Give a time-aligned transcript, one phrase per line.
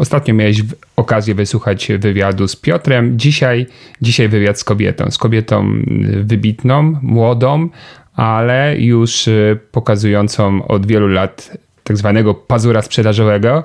[0.00, 0.62] Ostatnio miałeś
[0.96, 3.18] okazję wysłuchać wywiadu z Piotrem.
[3.18, 3.66] Dzisiaj,
[4.02, 5.10] dzisiaj wywiad z kobietą.
[5.10, 5.82] Z kobietą
[6.22, 7.68] wybitną, młodą,
[8.14, 13.64] ale już y, pokazującą od wielu lat tak zwanego pazura sprzedażowego.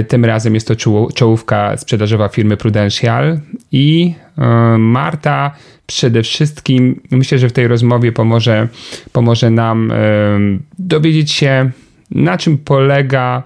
[0.00, 0.76] Y, tym razem jest to
[1.14, 3.38] czołówka sprzedażowa firmy Prudential
[3.72, 5.50] i y, Marta
[5.86, 8.68] przede wszystkim myślę, że w tej rozmowie pomoże,
[9.12, 9.92] pomoże nam
[10.78, 11.70] dowiedzieć się,
[12.10, 13.42] na czym polega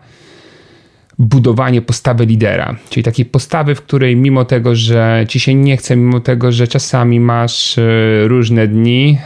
[1.21, 5.97] budowanie postawy lidera, czyli takiej postawy, w której mimo tego, że ci się nie chce,
[5.97, 7.83] mimo tego, że czasami masz e,
[8.29, 9.19] różne dni,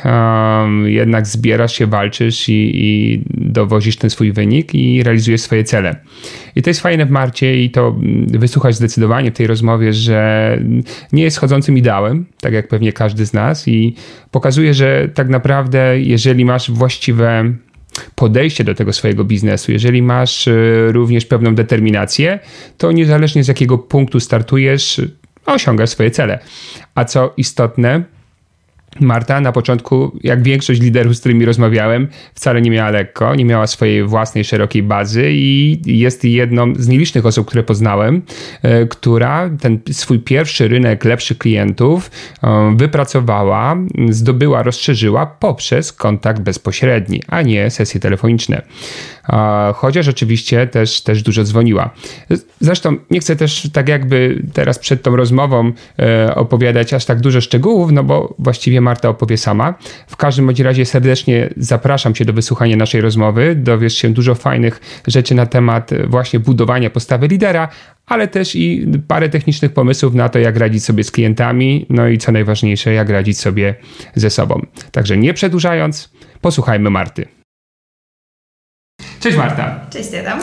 [0.84, 5.96] jednak zbierasz się, walczysz i, i dowozisz ten swój wynik i realizujesz swoje cele.
[6.56, 10.58] I to jest fajne w Marcie i to mm, wysłuchać zdecydowanie w tej rozmowie, że
[11.12, 13.94] nie jest chodzącym ideałem, tak jak pewnie każdy z nas i
[14.30, 17.54] pokazuje, że tak naprawdę jeżeli masz właściwe
[18.14, 22.38] podejście do tego swojego biznesu, jeżeli masz y, również pewną determinację,
[22.78, 25.00] to niezależnie z jakiego punktu startujesz,
[25.46, 26.38] osiągasz swoje cele.
[26.94, 28.02] A co istotne,
[29.00, 33.66] Marta na początku, jak większość liderów, z którymi rozmawiałem, wcale nie miała lekko, nie miała
[33.66, 38.22] swojej własnej szerokiej bazy i jest jedną z nielicznych osób, które poznałem,
[38.62, 42.10] e, która ten swój pierwszy rynek lepszych klientów
[42.42, 43.76] e, wypracowała,
[44.10, 48.62] zdobyła, rozszerzyła poprzez kontakt bezpośredni, a nie sesje telefoniczne
[49.74, 51.90] chociaż oczywiście też, też dużo dzwoniła.
[52.60, 57.40] Zresztą nie chcę też tak jakby teraz przed tą rozmową e, opowiadać aż tak dużo
[57.40, 59.74] szczegółów, no bo właściwie Marta opowie sama.
[60.06, 63.54] W każdym bądź razie serdecznie zapraszam Cię do wysłuchania naszej rozmowy.
[63.54, 67.68] Dowiesz się dużo fajnych rzeczy na temat właśnie budowania postawy lidera,
[68.06, 72.18] ale też i parę technicznych pomysłów na to, jak radzić sobie z klientami, no i
[72.18, 73.74] co najważniejsze, jak radzić sobie
[74.14, 74.66] ze sobą.
[74.92, 77.26] Także nie przedłużając, posłuchajmy Marty.
[79.20, 79.80] Cześć Marta.
[79.90, 80.40] Cześć Adam.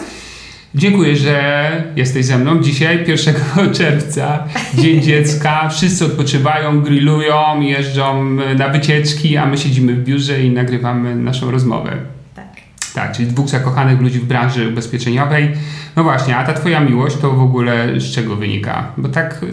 [0.75, 2.59] Dziękuję, że jesteś ze mną.
[2.59, 3.35] Dzisiaj, 1
[3.77, 4.43] czerwca,
[4.77, 5.69] Dzień Dziecka.
[5.69, 8.23] Wszyscy odpoczywają, grillują, jeżdżą
[8.57, 11.97] na wycieczki, a my siedzimy w biurze i nagrywamy naszą rozmowę.
[12.35, 12.47] Tak.
[12.95, 15.51] Tak, czyli dwóch zakochanych ludzi w branży ubezpieczeniowej.
[15.95, 18.91] No właśnie, a ta twoja miłość to w ogóle z czego wynika?
[18.97, 19.47] Bo tak y,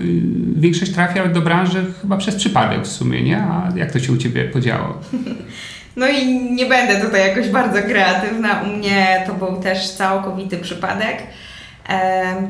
[0.56, 3.42] większość trafia do branży chyba przez przypadek w sumie, nie?
[3.42, 5.00] A jak to się u ciebie podziało?
[5.98, 8.62] No i nie będę tutaj jakoś bardzo kreatywna.
[8.62, 11.16] U mnie to był też całkowity przypadek.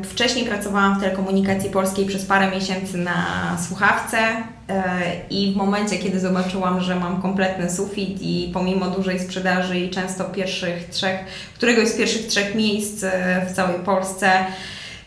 [0.03, 4.83] Wcześniej pracowałam w telekomunikacji polskiej przez parę miesięcy na słuchawce e,
[5.31, 10.25] i w momencie, kiedy zobaczyłam, że mam kompletny sufit i pomimo dużej sprzedaży i często
[10.25, 11.19] pierwszych trzech,
[11.55, 14.31] któregoś z pierwszych trzech miejsc e, w całej Polsce,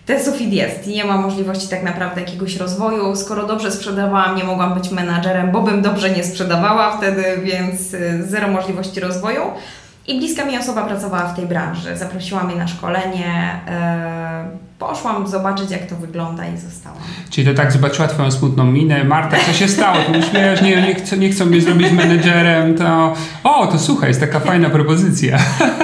[0.06, 3.16] ten sufit jest nie ma możliwości tak naprawdę jakiegoś rozwoju.
[3.16, 8.24] Skoro dobrze sprzedawałam, nie mogłam być menadżerem, bo bym dobrze nie sprzedawała wtedy, więc y,
[8.28, 9.42] zero możliwości rozwoju.
[10.08, 11.98] I bliska mi osoba pracowała w tej branży.
[11.98, 13.60] Zaprosiła mnie na szkolenie.
[13.68, 17.00] Yy, poszłam zobaczyć, jak to wygląda i zostałam.
[17.30, 19.04] Czyli to tak zobaczyła Twoją smutną minę.
[19.04, 19.98] Marta, co się stało?
[19.98, 22.78] Ty uśmiechasz, nie, nie, chcą, nie chcą mnie zrobić menedżerem.
[22.78, 25.38] To o, to słuchaj, jest taka fajna propozycja.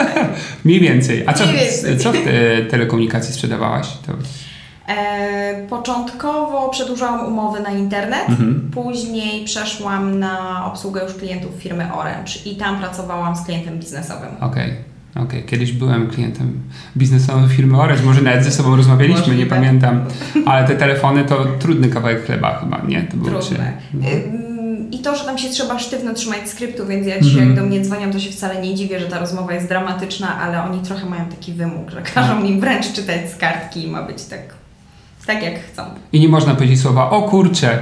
[0.65, 1.23] Mniej więcej.
[1.27, 1.97] A co, więcej.
[1.97, 3.87] co w te telekomunikacji sprzedawałaś?
[4.07, 4.13] To...
[4.93, 8.71] E, początkowo przedłużałam umowy na internet, mhm.
[8.73, 14.29] później przeszłam na obsługę już klientów firmy Orange i tam pracowałam z klientem biznesowym.
[14.41, 14.71] Okej.
[14.71, 14.86] Okay.
[15.17, 15.41] Okej, okay.
[15.41, 16.59] kiedyś byłem klientem
[16.97, 20.05] biznesowym firmy Orange, może nawet ze sobą rozmawialiśmy, nie pamiętam,
[20.45, 23.01] ale te telefony to trudny kawałek chleba chyba, nie?
[23.01, 23.73] To było Trudne.
[23.93, 24.07] No.
[24.91, 27.55] I to, że tam się trzeba sztywno trzymać skryptu, więc ja dzisiaj mm -hmm.
[27.55, 30.63] jak do mnie dzwonią, to się wcale nie dziwię, że ta rozmowa jest dramatyczna, ale
[30.63, 32.43] oni trochę mają taki wymóg, że każą tak.
[32.43, 34.57] mi wręcz czytać z kartki i ma być tak
[35.27, 35.83] tak jak chcą.
[36.11, 37.79] I nie można powiedzieć słowa o kurcze.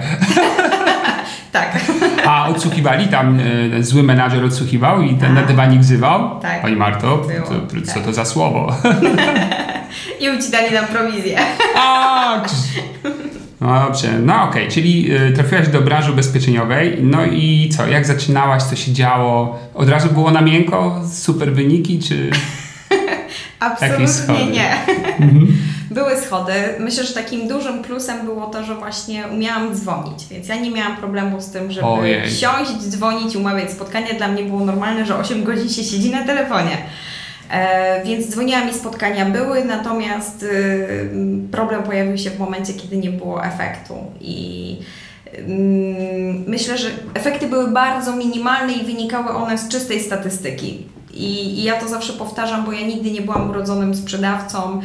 [1.51, 1.81] tak.
[2.27, 3.39] A odsłuchiwali tam,
[3.79, 5.49] e, zły menadżer odsłuchiwał i ten na tak.
[5.49, 6.39] dywanik wzywał?
[6.39, 6.61] Tak.
[6.61, 8.03] Pani Marto, to, co tak.
[8.03, 8.75] to za słowo?
[10.21, 11.39] I ucinali nam prowizję.
[11.75, 12.41] A,
[13.61, 14.71] no dobrze, no okej, okay.
[14.71, 19.59] czyli y, trafiłaś do branży ubezpieczeniowej, no i co, jak zaczynałaś, co się działo?
[19.73, 22.29] Od razu było na miękko, super wyniki, czy...
[23.59, 24.71] Absolutnie nie.
[25.19, 25.47] Mhm.
[25.91, 26.53] Były schody.
[26.79, 30.97] Myślę, że takim dużym plusem było to, że właśnie umiałam dzwonić, więc ja nie miałam
[30.97, 32.31] problemu z tym, żeby Ojej.
[32.31, 34.13] siąść, dzwonić, umawiać spotkanie.
[34.13, 36.77] Dla mnie było normalne, że 8 godzin się siedzi na telefonie.
[37.51, 41.09] E, więc dzwoniłam i spotkania były, natomiast y,
[41.51, 43.95] problem pojawił się w momencie, kiedy nie było efektu.
[44.21, 44.77] I
[45.37, 50.94] mm, myślę, że efekty były bardzo minimalne i wynikały one z czystej statystyki.
[51.15, 54.81] I, I, ja to zawsze powtarzam, bo ja nigdy nie byłam urodzonym sprzedawcą.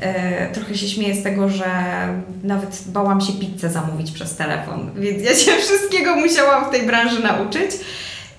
[0.00, 1.66] E, trochę się śmieję z tego, że
[2.42, 7.22] nawet bałam się pizzę zamówić przez telefon, więc ja się wszystkiego musiałam w tej branży
[7.22, 7.70] nauczyć.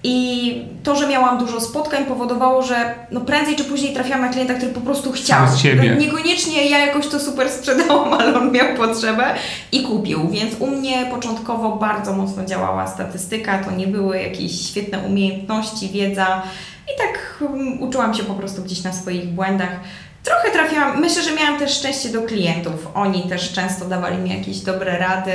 [0.08, 4.54] I to, że miałam dużo spotkań powodowało, że no prędzej czy później trafiałam na klienta,
[4.54, 5.48] który po prostu chciał.
[5.48, 5.96] Z siebie.
[6.00, 9.36] Niekoniecznie ja jakoś to super sprzedałam, ale on miał potrzebę
[9.72, 10.30] i kupił.
[10.30, 13.64] Więc u mnie początkowo bardzo mocno działała statystyka.
[13.64, 16.44] To nie były jakieś świetne umiejętności, wiedza.
[16.94, 19.80] I tak um, uczyłam się po prostu gdzieś na swoich błędach.
[20.24, 22.88] Trochę trafiłam, myślę, że miałam też szczęście do klientów.
[22.94, 25.32] Oni też często dawali mi jakieś dobre rady.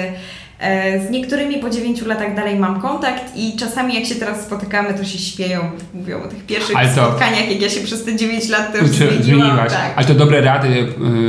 [0.61, 4.94] E, z niektórymi po 9 latach dalej mam kontakt i czasami jak się teraz spotykamy,
[4.94, 5.61] to się śmieją,
[5.94, 9.23] mówią o tych pierwszych to, spotkaniach, jak ja się przez te 9 lat też zmieniłam.
[9.23, 9.73] Zmieniłaś.
[9.73, 9.93] Tak.
[9.97, 10.69] Ale to dobre rady,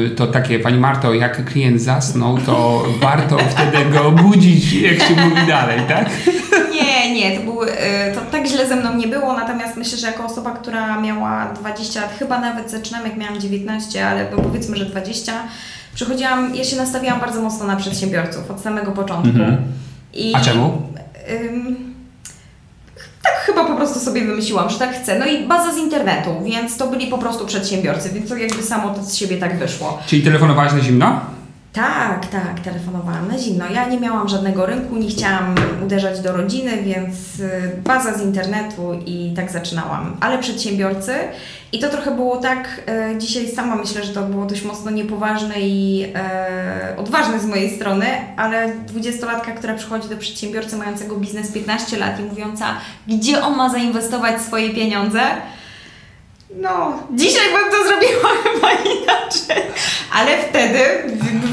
[0.06, 5.16] y, to takie, Pani Marto, jak klient zasnął, to warto wtedy go obudzić, jak się
[5.16, 6.10] mówi dalej, tak?
[6.82, 7.68] Nie, nie, to, był, y,
[8.16, 12.02] to tak źle ze mną nie było, natomiast myślę, że jako osoba, która miała 20
[12.02, 15.34] lat, chyba nawet zaczynam jak miałam 19, ale powiedzmy, że 20,
[15.96, 19.30] przychodziłam, ja się nastawiałam bardzo mocno na przedsiębiorców od samego początku.
[19.30, 19.58] Mhm.
[20.14, 20.82] I, A czemu?
[21.42, 21.94] Ym,
[23.24, 25.20] tak chyba po prostu sobie wymyśliłam, że tak chcę.
[25.20, 28.90] No i baza z internetu, więc to byli po prostu przedsiębiorcy, więc to jakby samo
[28.94, 30.00] to z siebie tak wyszło.
[30.08, 31.20] Czyli telefonowałaś na zimno?
[31.74, 33.66] Tak, tak, telefonowałam na zimno.
[33.74, 38.94] Ja nie miałam żadnego rynku, nie chciałam uderzać do rodziny, więc y, baza z internetu
[39.06, 40.18] i tak zaczynałam.
[40.20, 41.14] Ale przedsiębiorcy
[41.72, 45.56] i to trochę było tak, e, dzisiaj sama myślę, że to było dość mocno niepoważne
[45.60, 48.06] i e, odważne z mojej strony,
[48.38, 52.66] ale dwudziestolatka, która przychodzi do przedsiębiorcy mającego biznes 15 lat i mówiąca,
[53.08, 55.22] gdzie on ma zainwestować swoje pieniądze,
[56.56, 59.72] no, dzisiaj bym to zrobiła chyba inaczej.
[60.14, 60.80] Ale wtedy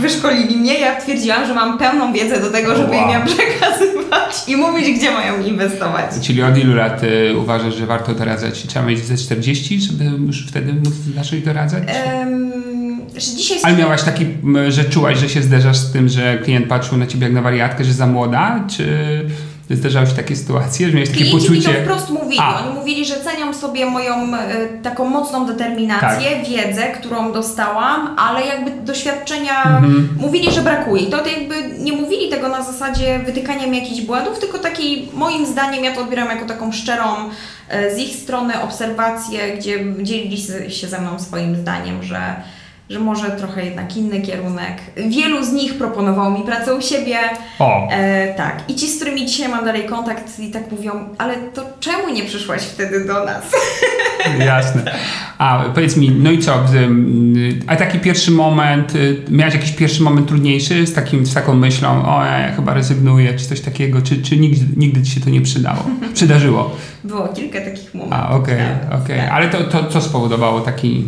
[0.00, 3.04] wyszkolili mnie, ja twierdziłam, że mam pełną wiedzę do tego, żeby wow.
[3.04, 6.10] im ją przekazywać i mówić, gdzie mają inwestować.
[6.22, 8.66] Czyli od ilu lat y, uważasz, że warto doradzać?
[8.66, 11.82] Trzeba mieć ze 40, żeby już wtedy móc zacząć doradzać?
[12.16, 12.52] Um,
[13.14, 14.26] że dzisiaj Ale miałaś taki,
[14.68, 17.84] że czułaś, że się zderzasz z tym, że klient patrzył na ciebie jak na wariatkę,
[17.84, 18.86] że za młoda, czy
[19.70, 21.74] Zdarzały się takie sytuacje, że miałeś takie Klienci poczucie...
[21.74, 22.40] to wprost mówili.
[22.40, 22.64] A.
[22.64, 26.48] Oni mówili, że cenią sobie moją e, taką mocną determinację, tak.
[26.48, 30.08] wiedzę, którą dostałam, ale jakby doświadczenia mhm.
[30.20, 31.02] mówili, że brakuje.
[31.02, 35.46] I to jakby nie mówili tego na zasadzie wytykania mi jakichś błędów, tylko taki, moim
[35.46, 37.04] zdaniem, ja to odbieram jako taką szczerą
[37.68, 40.38] e, z ich strony obserwację, gdzie dzielili
[40.70, 42.36] się ze mną swoim zdaniem, że
[42.90, 44.76] że może trochę jednak inny kierunek.
[45.08, 47.16] Wielu z nich proponowało mi pracę u siebie.
[47.58, 47.88] O.
[47.90, 48.64] E, tak.
[48.68, 52.24] I ci, z którymi dzisiaj mam dalej kontakt i tak mówią, ale to czemu nie
[52.24, 53.42] przyszłaś wtedy do nas?
[54.46, 54.94] Jasne.
[55.38, 56.64] A powiedz mi, no i co?
[57.66, 62.16] A taki pierwszy moment, y, miałeś jakiś pierwszy moment trudniejszy z, takim, z taką myślą,
[62.16, 65.40] o ja chyba rezygnuję, czy coś takiego, czy, czy nigdy, nigdy ci się to nie
[65.40, 65.84] przydało?
[66.14, 66.76] Przydarzyło?
[67.04, 68.18] Było kilka takich momentów.
[68.20, 69.16] A, okej, okay, tak, okej.
[69.16, 69.32] Okay.
[69.32, 71.04] Ale to, to co spowodowało taki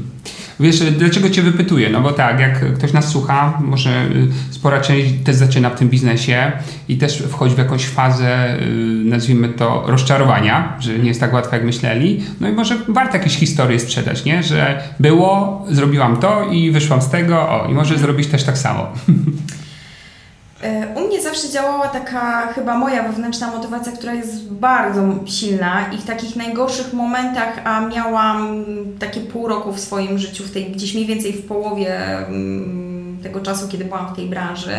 [0.60, 1.90] Wiesz, dlaczego Cię wypytuję?
[1.90, 5.88] No bo tak, jak ktoś nas słucha, może y, spora część też zaczyna w tym
[5.88, 6.52] biznesie
[6.88, 8.64] i też wchodzi w jakąś fazę, y,
[9.04, 12.20] nazwijmy to, rozczarowania, że nie jest tak łatwo, jak myśleli.
[12.40, 14.42] No i może warto jakieś historie sprzedać, nie?
[14.42, 18.86] Że było, zrobiłam to i wyszłam z tego, o, i może zrobić też tak samo.
[20.62, 25.98] E, u mnie zawsze działała taka chyba moja wewnętrzna motywacja, która jest bardzo silna i
[25.98, 28.64] w takich najgorszych momentach, a miałam
[28.98, 33.40] takie pół roku w swoim życiu, w tej, gdzieś mniej więcej w połowie mm, tego
[33.40, 34.74] czasu, kiedy byłam w tej branży,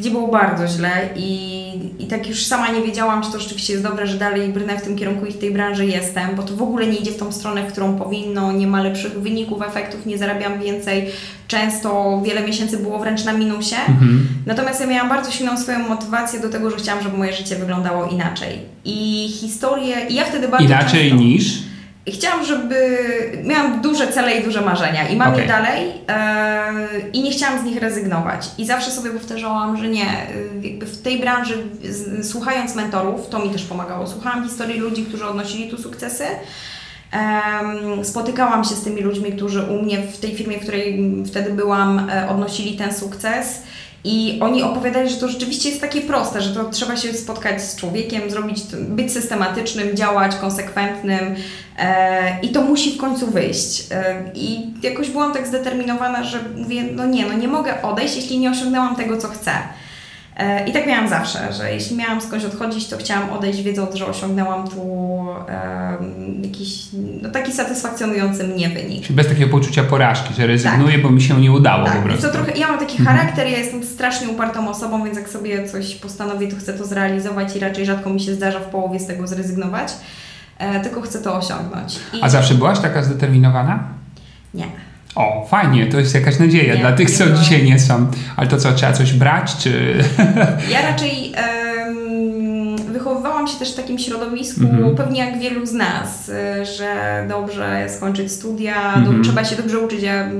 [0.00, 3.84] gdzie było bardzo źle i, i tak już sama nie wiedziałam, czy to rzeczywiście jest
[3.84, 6.62] dobre, że dalej brnę w tym kierunku i w tej branży jestem, bo to w
[6.62, 10.18] ogóle nie idzie w tą stronę, w którą powinno, nie ma lepszych wyników, efektów, nie
[10.18, 11.06] zarabiam więcej.
[11.48, 13.76] Często wiele miesięcy było wręcz na minusie.
[13.88, 14.28] Mhm.
[14.46, 18.06] Natomiast ja miałam bardzo silną swoją motywację do tego, że chciałam, żeby moje życie wyglądało
[18.06, 18.58] inaczej.
[18.84, 21.69] I historię, i ja wtedy bardzo Inaczej często, niż?
[22.12, 22.98] Chciałam, żeby.
[23.44, 25.42] Miałam duże cele i duże marzenia i mam okay.
[25.42, 28.50] je dalej yy, i nie chciałam z nich rezygnować.
[28.58, 30.06] I zawsze sobie powtarzałam, że nie.
[30.62, 34.06] Yy, jakby w tej branży, z, słuchając mentorów, to mi też pomagało.
[34.06, 36.24] Słuchałam historii ludzi, którzy odnosili tu sukcesy.
[37.12, 41.50] Um, spotykałam się z tymi ludźmi, którzy u mnie w tej firmie, w której wtedy
[41.50, 43.62] byłam, e, odnosili ten sukces
[44.04, 47.76] I oni opowiadali, że to rzeczywiście jest takie proste, że to trzeba się spotkać z
[47.76, 51.34] człowiekiem, zrobić, być systematycznym, działać konsekwentnym
[51.78, 53.86] e, i to musi w końcu wyjść.
[53.90, 58.38] E, I jakoś byłam tak zdeterminowana, że mówię, no nie, no nie mogę odejść, jeśli
[58.38, 59.52] nie osiągnęłam tego, co chcę.
[60.40, 64.06] E, I tak miałam zawsze, że jeśli miałam skądś odchodzić, to chciałam odejść wiedząc, że
[64.06, 64.80] osiągnęłam tu
[66.42, 66.84] jakiś
[67.22, 69.02] no, taki satysfakcjonujący mnie wynik.
[69.02, 71.02] Czyli bez takiego poczucia porażki, że rezygnuję, tak.
[71.02, 71.96] bo mi się nie udało tak.
[71.96, 72.26] po prostu.
[72.26, 73.18] To trochę, ja mam taki mhm.
[73.18, 77.56] charakter, ja jestem strasznie upartą osobą, więc jak sobie coś postanowię, to chcę to zrealizować
[77.56, 79.92] i raczej rzadko mi się zdarza w połowie z tego zrezygnować,
[80.58, 81.96] e, tylko chcę to osiągnąć.
[82.12, 82.22] I...
[82.22, 83.84] A zawsze byłaś taka zdeterminowana?
[84.54, 84.66] Nie.
[85.20, 88.06] O, fajnie, to jest jakaś nadzieja nie, dla tych, co dzisiaj nie są.
[88.36, 89.94] Ale to co, trzeba coś brać, czy...
[90.72, 91.32] Ja raczej
[91.86, 94.96] um, wychowywałam się też w takim środowisku, mm -hmm.
[94.96, 96.32] pewnie jak wielu z nas, y,
[96.64, 99.24] że dobrze skończyć studia, mm -hmm.
[99.24, 100.02] trzeba się dobrze uczyć.
[100.02, 100.30] Ja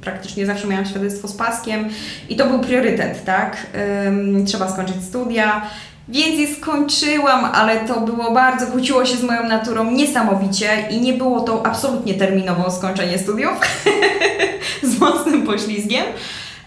[0.00, 1.88] praktycznie zawsze miałam świadectwo z paskiem
[2.28, 3.66] i to był priorytet, tak?
[4.04, 5.62] Um, trzeba skończyć studia.
[6.08, 11.12] Więc je skończyłam, ale to było bardzo, kłóciło się z moją naturą niesamowicie i nie
[11.12, 13.52] było to absolutnie terminowo skończenie studiów,
[14.82, 16.04] z mocnym poślizgiem.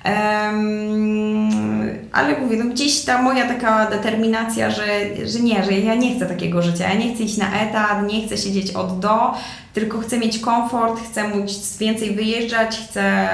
[0.06, 1.81] Um,
[2.12, 4.86] ale mówię, no gdzieś ta moja taka determinacja, że,
[5.26, 8.28] że nie, że ja nie chcę takiego życia, ja nie chcę iść na etat, nie
[8.28, 9.34] chcę siedzieć od do,
[9.74, 13.30] tylko chcę mieć komfort, chcę móc więcej wyjeżdżać, chcę,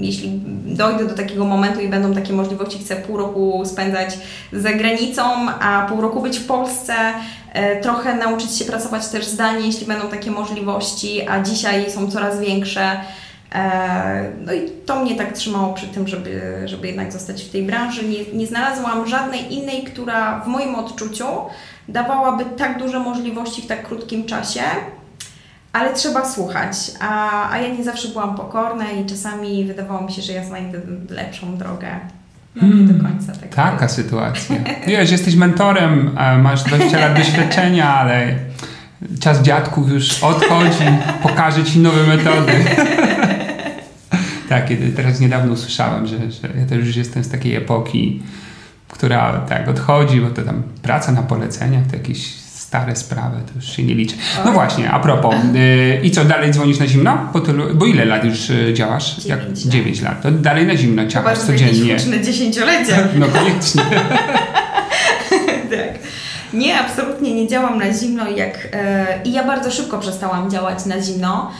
[0.00, 4.18] jeśli dojdę do takiego momentu i będą takie możliwości, chcę pół roku spędzać
[4.52, 5.22] za granicą,
[5.60, 6.94] a pół roku być w Polsce,
[7.52, 12.40] e, trochę nauczyć się pracować też zdalnie, jeśli będą takie możliwości, a dzisiaj są coraz
[12.40, 13.00] większe.
[13.54, 17.62] E, no i to mnie tak trzymało przy tym, żeby, żeby jednak zostać w tej
[17.62, 18.08] branży.
[18.08, 21.24] Nie, nie znalazłam żadnej innej, która w moim odczuciu
[21.88, 24.62] dawałaby tak duże możliwości w tak krótkim czasie,
[25.72, 26.76] ale trzeba słuchać.
[27.00, 30.80] A, a ja nie zawsze byłam pokorna i czasami wydawało mi się, że ja znajdę
[31.10, 31.88] lepszą drogę.
[32.56, 33.54] No nie do końca tak.
[33.54, 34.56] Taka sytuacja.
[34.86, 38.34] Wiesz, jesteś mentorem, masz 20 lat doświadczenia, ale
[39.20, 40.84] czas dziadków już odchodzi,
[41.22, 42.52] pokażę Ci nowe metody.
[44.48, 48.22] Tak, teraz niedawno usłyszałem, że, że ja też już jestem z takiej epoki,
[48.88, 53.76] która tak odchodzi, bo to tam praca na poleceniach, to jakieś stare sprawy, to już
[53.76, 54.16] się nie liczy.
[54.44, 57.18] No właśnie, a propos, yy, i co, dalej dzwonisz na zimno?
[57.32, 59.16] Bo, tylu, bo ile lat już y, działasz?
[59.16, 59.72] 9 lat.
[59.72, 60.22] 9 lat.
[60.22, 61.98] To dalej na zimno działasz codziennie.
[61.98, 62.96] Chyba dziesięciolecie.
[63.18, 63.82] No koniecznie.
[65.70, 65.98] tak.
[66.52, 71.02] Nie, absolutnie nie działam na zimno jak, e, i ja bardzo szybko przestałam działać na
[71.02, 71.50] zimno.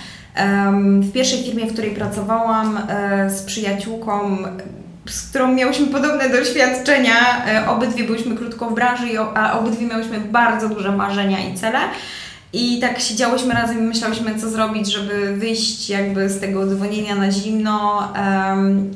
[1.01, 4.39] W pierwszej firmie, w której pracowałam e, z przyjaciółką,
[5.07, 7.47] z którą miałyśmy podobne doświadczenia.
[7.47, 11.79] E, obydwie byliśmy krótko w branży, a obydwie miałyśmy bardzo duże marzenia i cele.
[12.53, 17.31] I tak siedziałyśmy razem i myślałyśmy, co zrobić, żeby wyjść jakby z tego dzwonienia na
[17.31, 18.13] zimno.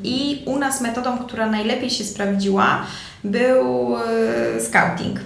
[0.03, 2.81] I u nas metodą, która najlepiej się sprawdziła,
[3.23, 5.19] był e, scouting.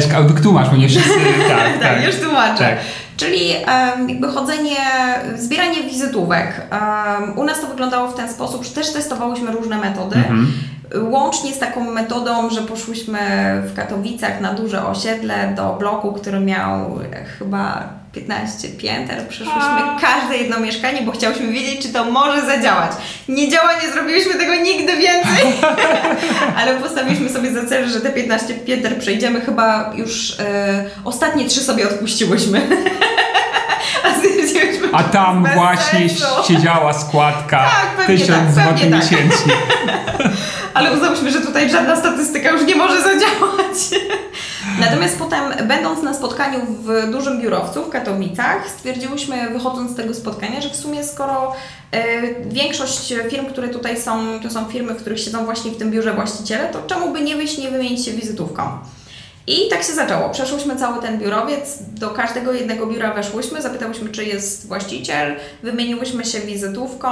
[0.00, 1.10] Scouting tłumacz, bo nie wszyscy...
[1.48, 2.58] tak, tak, tak, już tłumaczę.
[2.58, 2.78] Tak.
[3.16, 3.50] Czyli
[4.08, 4.76] jakby chodzenie,
[5.36, 6.66] zbieranie wizytówek.
[7.36, 10.16] U nas to wyglądało w ten sposób, że też testowałyśmy różne metody.
[10.16, 10.52] Mhm.
[11.10, 13.18] Łącznie z taką metodą, że poszłyśmy
[13.66, 16.98] w Katowicach na duże osiedle do bloku, który miał
[17.38, 19.28] chyba 15 pięter.
[19.28, 22.90] Przeszłyśmy każde jedno mieszkanie, bo chciałyśmy wiedzieć, czy to może zadziałać.
[23.28, 25.52] Nie działa, nie zrobiliśmy tego nigdy więcej,
[26.58, 29.40] ale postawiliśmy sobie za cel, że te 15 pięter przejdziemy.
[29.40, 30.34] Chyba już y,
[31.04, 32.60] ostatnie trzy sobie odpuściłyśmy.
[34.92, 36.24] A, A tam właśnie sensu.
[36.48, 38.90] siedziała składka tak, 1000 tak, zł tak.
[38.90, 39.52] miesięcznie.
[40.74, 43.76] Ale uznałyśmy, że tutaj żadna statystyka już nie może zadziałać.
[44.80, 50.60] Natomiast potem, będąc na spotkaniu w dużym biurowcu w Katowicach, stwierdziłyśmy, wychodząc z tego spotkania,
[50.60, 51.52] że w sumie skoro
[51.94, 51.98] y,
[52.48, 56.14] większość firm, które tutaj są, to są firmy, w których siedzą właśnie w tym biurze
[56.14, 58.62] właściciele, to czemu by nie wyjść, nie wymienić się wizytówką?
[59.48, 60.30] I tak się zaczęło.
[60.30, 66.40] Przeszłyśmy cały ten biurowiec, do każdego jednego biura weszłyśmy, zapytałyśmy, czy jest właściciel, wymieniłyśmy się
[66.40, 67.08] wizytówką.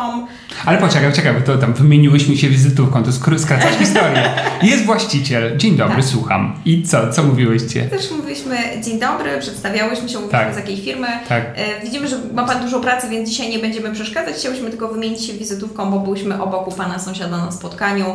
[0.66, 4.30] Ale poczekaj, czekaj, bo to tam wymieniłyśmy się wizytówką, to skracasz historię.
[4.62, 6.04] Jest właściciel, dzień dobry, tak.
[6.04, 6.56] słucham.
[6.64, 7.82] I co, co mówiłyście?
[7.82, 10.54] Też mówiliśmy dzień dobry, przedstawiałyśmy się, mówiliśmy tak.
[10.54, 11.06] z jakiej firmy.
[11.28, 11.44] Tak.
[11.56, 14.34] E, widzimy, że ma Pan dużo pracy, więc dzisiaj nie będziemy przeszkadzać.
[14.34, 18.06] Chciałyśmy tylko wymienić się wizytówką, bo byliśmy obok u Pana sąsiada na spotkaniu,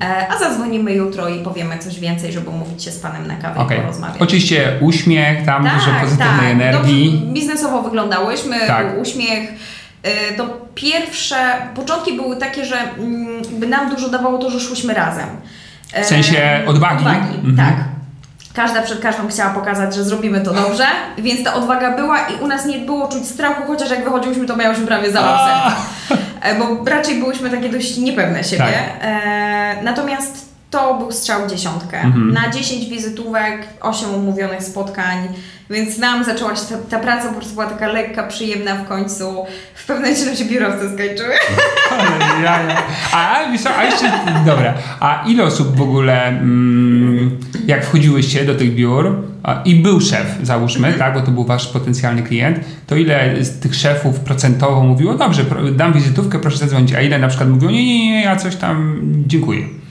[0.00, 3.61] e, a zadzwonimy jutro i powiemy coś więcej, żeby umówić się z Panem na kawę
[3.62, 3.80] okay.
[3.80, 4.22] porozmawiać.
[4.22, 6.50] Oczywiście uśmiech, tam tak, dużo pozytywnej tak.
[6.50, 7.10] energii.
[7.10, 8.86] Dobrze, biznesowo wyglądałyśmy, tak.
[9.00, 9.50] uśmiech.
[10.30, 11.36] Y, to pierwsze
[11.74, 15.26] początki były takie, że mm, by nam dużo dawało to, że szłyśmy razem.
[16.02, 16.96] W sensie odwagi?
[16.96, 17.56] Odwagi, mhm.
[17.56, 17.84] tak.
[18.54, 20.84] Każda przed każdą chciała pokazać, że zrobimy to dobrze,
[21.18, 24.56] więc ta odwaga była i u nas nie było czuć strachu, chociaż jak wychodziłyśmy, to
[24.56, 25.76] miałyśmy prawie serca.
[26.40, 28.58] e, bo raczej byłyśmy takie dość niepewne siebie.
[28.58, 28.74] Tak.
[29.02, 32.00] E, natomiast to był strzał w dziesiątkę.
[32.00, 32.32] Mhm.
[32.32, 35.28] Na 10 wizytówek, 8 umówionych spotkań,
[35.70, 39.44] więc nam zaczęła się ta, ta, praca po prostu była taka lekka, przyjemna w końcu.
[39.74, 41.34] W pewnym momencie nam się biurowce skończyły.
[42.42, 42.82] Ja, ja.
[43.12, 43.36] A,
[43.78, 44.12] a jeszcze,
[44.46, 49.22] dobra, a ile osób w ogóle, mm, jak wchodziłyście do tych biur
[49.64, 50.98] i był szef, załóżmy, mhm.
[50.98, 55.44] tak, bo to był wasz potencjalny klient, to ile z tych szefów procentowo mówiło, dobrze,
[55.72, 59.00] dam wizytówkę, proszę zadzwonić, a ile na przykład mówiło, nie, nie, nie, ja coś tam,
[59.26, 59.81] dziękuję.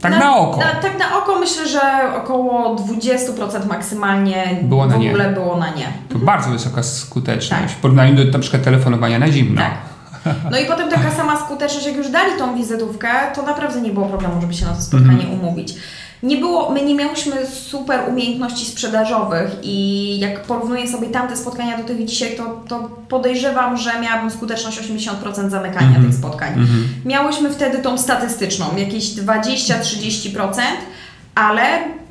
[0.00, 0.60] Tak na, na oko.
[0.60, 1.80] Na, tak na oko myślę, że
[2.16, 5.34] około 20% maksymalnie było w ogóle nie.
[5.34, 5.84] było na nie.
[6.08, 6.24] To mhm.
[6.24, 7.70] bardzo wysoka skuteczność tak.
[7.70, 9.62] w porównaniu do na przykład telefonowania na zimno.
[9.62, 9.74] Tak.
[10.50, 14.06] No i potem taka sama skuteczność, jak już dali tą wizytówkę, to naprawdę nie było
[14.06, 15.40] problemu, żeby się na to spotkanie mhm.
[15.40, 15.74] umówić
[16.22, 21.84] nie było, my nie miałyśmy super umiejętności sprzedażowych i jak porównuję sobie tamte spotkania do
[21.84, 26.06] tych dzisiaj, to, to podejrzewam, że miałabym skuteczność 80% zamykania mm -hmm.
[26.06, 26.52] tych spotkań.
[26.52, 27.06] Mm -hmm.
[27.06, 30.60] Miałyśmy wtedy tą statystyczną, jakieś 20-30%,
[31.34, 31.62] ale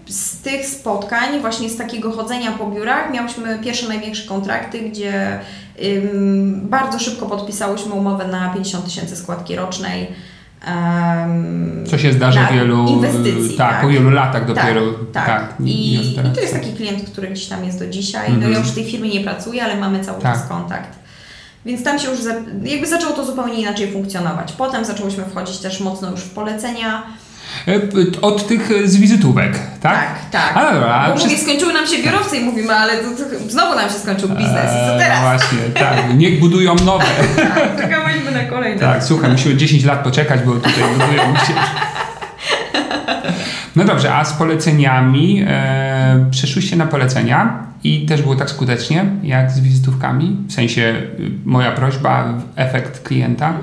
[0.08, 5.40] z tych spotkań, właśnie z takiego chodzenia po biurach, miałyśmy pierwsze największe kontrakty, gdzie
[5.84, 10.08] ym, bardzo szybko podpisałyśmy umowę na 50 tysięcy składki rocznej
[10.68, 13.58] Um, Co się zdarza wielu inwestycji.
[13.58, 14.82] Tak, tak, po wielu latach dopiero.
[15.14, 15.28] Tak, tak.
[15.28, 15.54] tak.
[15.66, 18.28] I, I, to jest taki klient, który gdzieś tam jest do dzisiaj.
[18.28, 18.44] Mm -hmm.
[18.44, 20.34] No ja już w tej firmie nie pracuję, ale mamy cały tak.
[20.34, 21.00] czas kontakt.
[21.66, 22.20] Więc tam się już
[22.64, 24.52] jakby zaczęło to zupełnie inaczej funkcjonować.
[24.52, 27.25] Potem zaczęłyśmy wchodzić też mocno już w polecenia E,
[28.22, 29.94] od tych e, z wizytówek, tak?
[29.94, 30.58] Tak, tak.
[30.58, 33.90] A, dobra, Bo mówię, skończyły nam się biurowce i mówimy, ale to, to znowu nam
[33.90, 34.72] się skończył biznes.
[34.88, 35.22] Co teraz?
[35.22, 36.18] właśnie, tak.
[36.18, 37.06] Niech budują nowe.
[37.36, 38.80] tak, czekaliśmy na kolejne.
[38.80, 41.54] Tak, słuchaj, musimy 10 lat poczekać, bo tutaj budują się.
[43.76, 49.52] No dobrze, a z poleceniami e, przeszłyście na polecenia i też było tak skutecznie jak
[49.52, 50.38] z wizytówkami?
[50.48, 53.54] W sensie y, moja prośba, efekt klienta?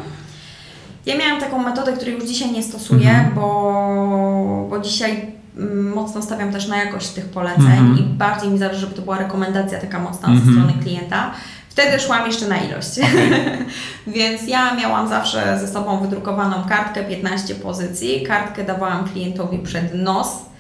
[1.07, 3.35] Ja miałam taką metodę, której już dzisiaj nie stosuję, mhm.
[3.35, 5.27] bo, bo dzisiaj
[5.59, 7.99] mm, mocno stawiam też na jakość tych poleceń mhm.
[7.99, 10.47] i bardziej mi zależy, żeby to była rekomendacja taka mocna mhm.
[10.47, 11.31] ze strony klienta.
[11.69, 12.99] Wtedy szłam jeszcze na ilość.
[12.99, 13.67] Okay.
[14.17, 18.23] Więc ja miałam zawsze ze sobą wydrukowaną kartkę 15 pozycji.
[18.23, 20.53] Kartkę dawałam klientowi przed nos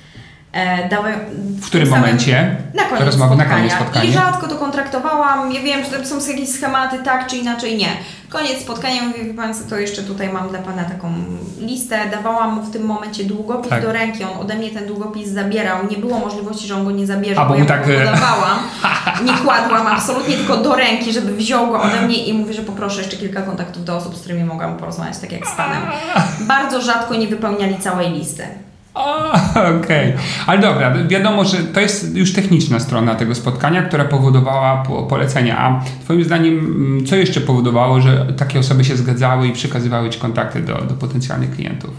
[0.52, 1.12] E, dały,
[1.60, 2.56] w którym momencie?
[2.74, 4.10] Na koniec, rozmowy, na koniec spotkania.
[4.10, 5.52] I rzadko to kontraktowałam.
[5.52, 7.88] Ja wiem, że są jakieś schematy, tak czy inaczej nie.
[8.32, 11.14] Koniec spotkania, mówię, wie Pan co, to jeszcze tutaj mam dla Pana taką
[11.60, 11.98] listę.
[12.10, 13.82] Dawałam mu w tym momencie długopis tak.
[13.82, 14.24] do ręki.
[14.24, 15.78] On ode mnie ten długopis zabierał.
[15.90, 17.86] Nie było możliwości, że on go nie zabierze, A, bo, bo ja tak...
[17.86, 18.58] go e, dawałam.
[19.26, 23.00] Nie kładłam absolutnie tylko do ręki, żeby wziął go ode mnie i mówię, że poproszę
[23.00, 25.82] jeszcze kilka kontaktów do osób, z którymi mogłam porozmawiać, tak jak z Panem.
[26.48, 28.46] Bardzo rzadko nie wypełniali całej listy.
[28.94, 30.12] Okej, okay.
[30.46, 35.58] ale dobra, wiadomo, że to jest już techniczna strona tego spotkania, która powodowała polecenia.
[35.58, 40.20] A Twoim zdaniem, mm, co jeszcze powodowało, że takie osoby się zgadzały i przekazywały Ci
[40.20, 41.90] kontakty do, do potencjalnych klientów?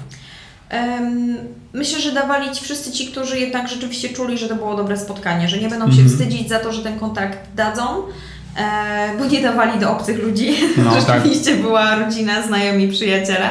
[1.74, 5.50] Myślę, że dawali ci wszyscy ci, którzy jednak rzeczywiście czuli, że to było dobre spotkanie,
[5.50, 6.12] że nie będą się mm -hmm.
[6.12, 7.84] wstydzić za to, że ten kontakt dadzą.
[8.58, 10.56] E, bo nie dawali do obcych ludzi.
[10.78, 11.62] No, Rzeczywiście tak.
[11.62, 13.50] była rodzina, znajomi, przyjaciele.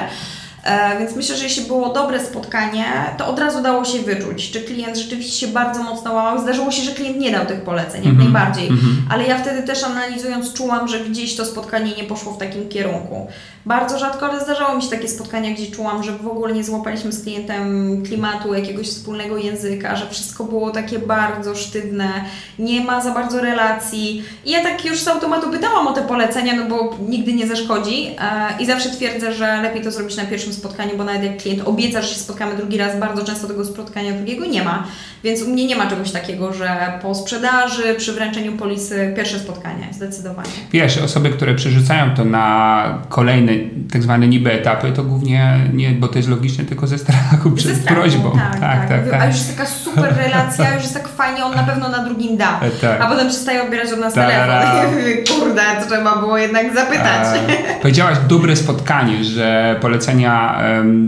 [0.65, 2.85] E, więc myślę, że jeśli było dobre spotkanie,
[3.19, 6.39] to od razu dało się wyczuć, czy klient rzeczywiście się bardzo mocno łamał.
[6.39, 8.19] Zdarzyło się, że klient nie dał tych poleceń, jak -hmm.
[8.19, 8.71] najbardziej.
[8.71, 8.95] -hmm.
[9.11, 13.27] Ale ja wtedy też analizując czułam, że gdzieś to spotkanie nie poszło w takim kierunku.
[13.67, 17.13] Bardzo rzadko, ale zdarzało mi się takie spotkania, gdzie czułam, że w ogóle nie złapaliśmy
[17.13, 22.25] z klientem klimatu, jakiegoś wspólnego języka, że wszystko było takie bardzo sztywne,
[22.59, 24.25] nie ma za bardzo relacji.
[24.45, 28.07] I ja tak już z automatu pytałam o te polecenia, no bo nigdy nie zaszkodzi
[28.07, 31.63] e, i zawsze twierdzę, że lepiej to zrobić na pierwszym spotkaniu, bo nawet jak klient
[31.65, 34.85] obieca, że się spotkamy drugi raz, bardzo często tego spotkania drugiego nie ma.
[35.25, 39.89] Więc u mnie nie ma czegoś takiego, że po sprzedaży, przy wręczeniu polisy pierwsze spotkanie,
[39.93, 40.49] zdecydowanie.
[40.73, 43.53] Wiesz, osoby, które przerzucają to na kolejne
[43.93, 47.71] tak zwane niby etapy, to głównie nie, bo to jest logiczne, tylko ze strachu przed
[47.71, 48.33] ze strachu, prośbą.
[48.33, 51.55] Tak, tak, tak, tak, A już jest taka super relacja, już jest tak fajnie, on
[51.55, 52.61] na pewno na drugim da.
[52.61, 53.01] E, tak.
[53.01, 54.93] A potem przestaje odbierać od nas Ta, telefon.
[55.29, 57.39] Kurde, trzeba było jednak zapytać.
[57.39, 60.42] A, powiedziałaś dobre spotkanie, że polecenia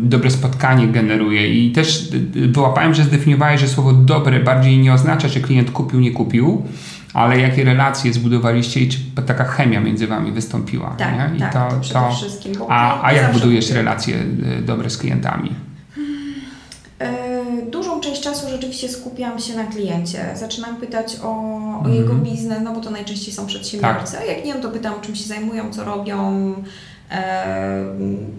[0.01, 5.41] dobre spotkanie generuje i też wyłapałem, że zdefiniowałeś, że słowo dobre bardziej nie oznacza, czy
[5.41, 6.63] klient kupił, nie kupił,
[7.15, 10.95] ale jakie relacje zbudowaliście i czy taka chemia między wami wystąpiła.
[10.99, 11.37] Tak, nie?
[11.37, 12.53] I tak, to, to przede to, wszystkim.
[12.69, 14.17] A, a jak budujesz relacje
[14.59, 15.51] y, dobre z klientami?
[17.01, 20.25] E, dużą część czasu rzeczywiście skupiam się na kliencie.
[20.35, 21.29] Zaczynam pytać o,
[21.81, 21.95] o mm.
[21.95, 24.13] jego biznes, no bo to najczęściej są przedsiębiorcy.
[24.13, 24.23] Tak.
[24.23, 26.55] A jak nie wiem, to pytam, czym się zajmują, co robią,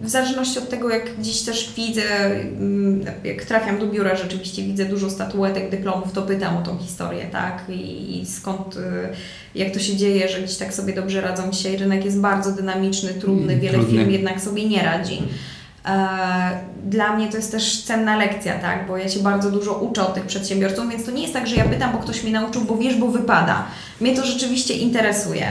[0.01, 4.85] W zależności od tego, jak dziś też widzę, mm, jak trafiam do biura, rzeczywiście widzę
[4.85, 7.63] dużo statuetek, dyplomów, to pytam o tą historię, tak?
[7.69, 8.79] I, skąd, y,
[9.55, 11.51] jak to się dzieje, że dziś tak sobie dobrze radzą.
[11.51, 13.99] Dzisiaj rynek jest bardzo dynamiczny, trudny, mm, wiele Trudny.
[13.99, 15.21] firm jednak sobie nie radzi.
[15.85, 15.97] E,
[16.85, 18.87] dla mnie to jest też cenna lekcja, tak?
[18.87, 21.55] Bo ja się bardzo dużo uczę od tych przedsiębiorców, więc to nie jest tak, że
[21.55, 23.65] ja pytam, bo ktoś mnie nauczył, bo wiesz, bo wypada.
[24.01, 25.47] Mnie to rzeczywiście interesuje.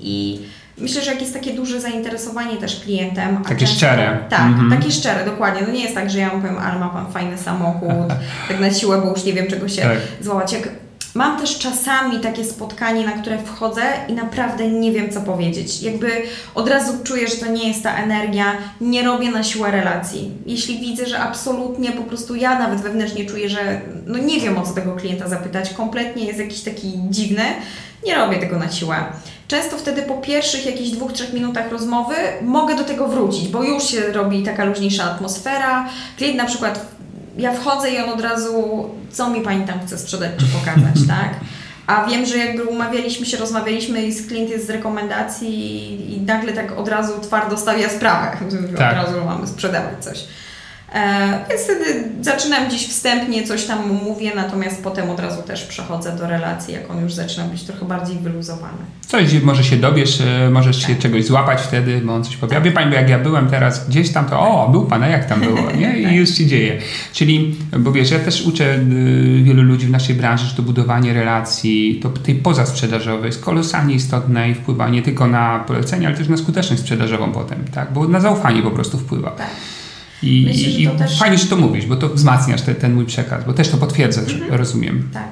[0.00, 0.40] I
[0.80, 3.36] Myślę, że jak jest takie duże zainteresowanie też klientem.
[3.36, 4.18] takie często, szczere.
[4.28, 4.76] Tak, mm -hmm.
[4.76, 5.62] takie szczere, dokładnie.
[5.66, 8.08] No nie jest tak, że ja mu powiem, ale ma Pan fajny samochód,
[8.48, 10.52] tak na siłę, bo już nie wiem czego się tak.
[10.52, 10.68] Jak
[11.14, 15.82] Mam też czasami takie spotkanie, na które wchodzę i naprawdę nie wiem, co powiedzieć.
[15.82, 16.10] Jakby
[16.54, 18.44] od razu czuję, że to nie jest ta energia,
[18.80, 20.32] nie robię na siłę relacji.
[20.46, 24.62] Jeśli widzę, że absolutnie po prostu ja nawet wewnętrznie czuję, że no nie wiem o
[24.62, 27.44] co tego klienta zapytać, kompletnie jest jakiś taki dziwny,
[28.06, 28.96] nie robię tego na siłę.
[29.48, 33.84] Często wtedy po pierwszych jakichś dwóch, trzech minutach rozmowy mogę do tego wrócić, bo już
[33.84, 35.88] się robi taka luźniejsza atmosfera.
[36.16, 36.86] Klient na przykład,
[37.38, 41.34] ja wchodzę i on od razu, co mi Pani tam chce sprzedać czy pokazać, tak?
[41.86, 46.52] A wiem, że jakby umawialiśmy się, rozmawialiśmy i klient jest z rekomendacji i, i nagle
[46.52, 48.36] tak od razu twardo stawia sprawę,
[48.78, 48.98] tak.
[48.98, 50.24] od razu mamy sprzedawać coś.
[50.92, 51.84] E, więc wtedy
[52.20, 56.90] zaczynam gdzieś wstępnie, coś tam mówię, natomiast potem od razu też przechodzę do relacji, jak
[56.90, 58.78] on już zaczyna być trochę bardziej wyluzowany.
[59.06, 60.90] Coś może się dowiesz, e, możesz tak.
[60.90, 62.54] się czegoś złapać wtedy, bo on coś powie.
[62.54, 62.64] Tak.
[62.64, 65.24] Wie Pani, bo jak ja byłem teraz gdzieś tam, to o, był Pan, a jak
[65.24, 65.98] tam było, nie?
[65.98, 66.12] I tak.
[66.12, 66.78] już się dzieje.
[67.12, 71.12] Czyli, bo wiesz, ja też uczę y, wielu ludzi w naszej branży, że to budowanie
[71.12, 76.28] relacji, to tej pozasprzedażowej jest kolosalnie istotne i wpływa nie tylko na polecenie, ale też
[76.28, 77.92] na skuteczność sprzedażową potem, tak?
[77.92, 79.30] Bo na zaufanie po prostu wpływa.
[79.30, 79.46] Tak.
[80.22, 81.18] I, Myślę, i też...
[81.18, 84.32] fajnie, że to mówisz, bo to wzmacniasz te, ten mój przekaz, bo też to potwierdzasz,
[84.32, 84.54] mhm.
[84.54, 85.10] rozumiem.
[85.14, 85.28] Tak.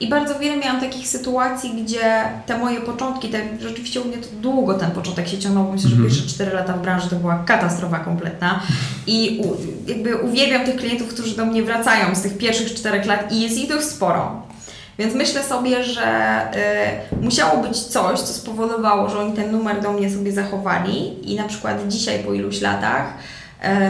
[0.00, 4.28] I bardzo wiele miałam takich sytuacji, gdzie te moje początki, te, rzeczywiście u mnie to
[4.40, 6.08] długo ten początek się ciągnął, myślę, że mm.
[6.08, 8.62] pierwsze 4 lata w branży to była katastrofa kompletna.
[9.06, 9.56] I u,
[9.90, 13.58] jakby uwielbiam tych klientów, którzy do mnie wracają z tych pierwszych 4 lat i jest
[13.58, 14.42] ich dość sporo.
[14.98, 16.40] Więc myślę sobie, że
[17.20, 21.36] y, musiało być coś, co spowodowało, że oni ten numer do mnie sobie zachowali i
[21.36, 23.14] na przykład dzisiaj po iluś latach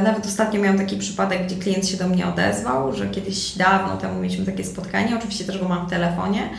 [0.05, 4.21] nawet ostatnio miałam taki przypadek, gdzie klient się do mnie odezwał, że kiedyś dawno temu
[4.21, 6.51] mieliśmy takie spotkanie, oczywiście też go mam w telefonie.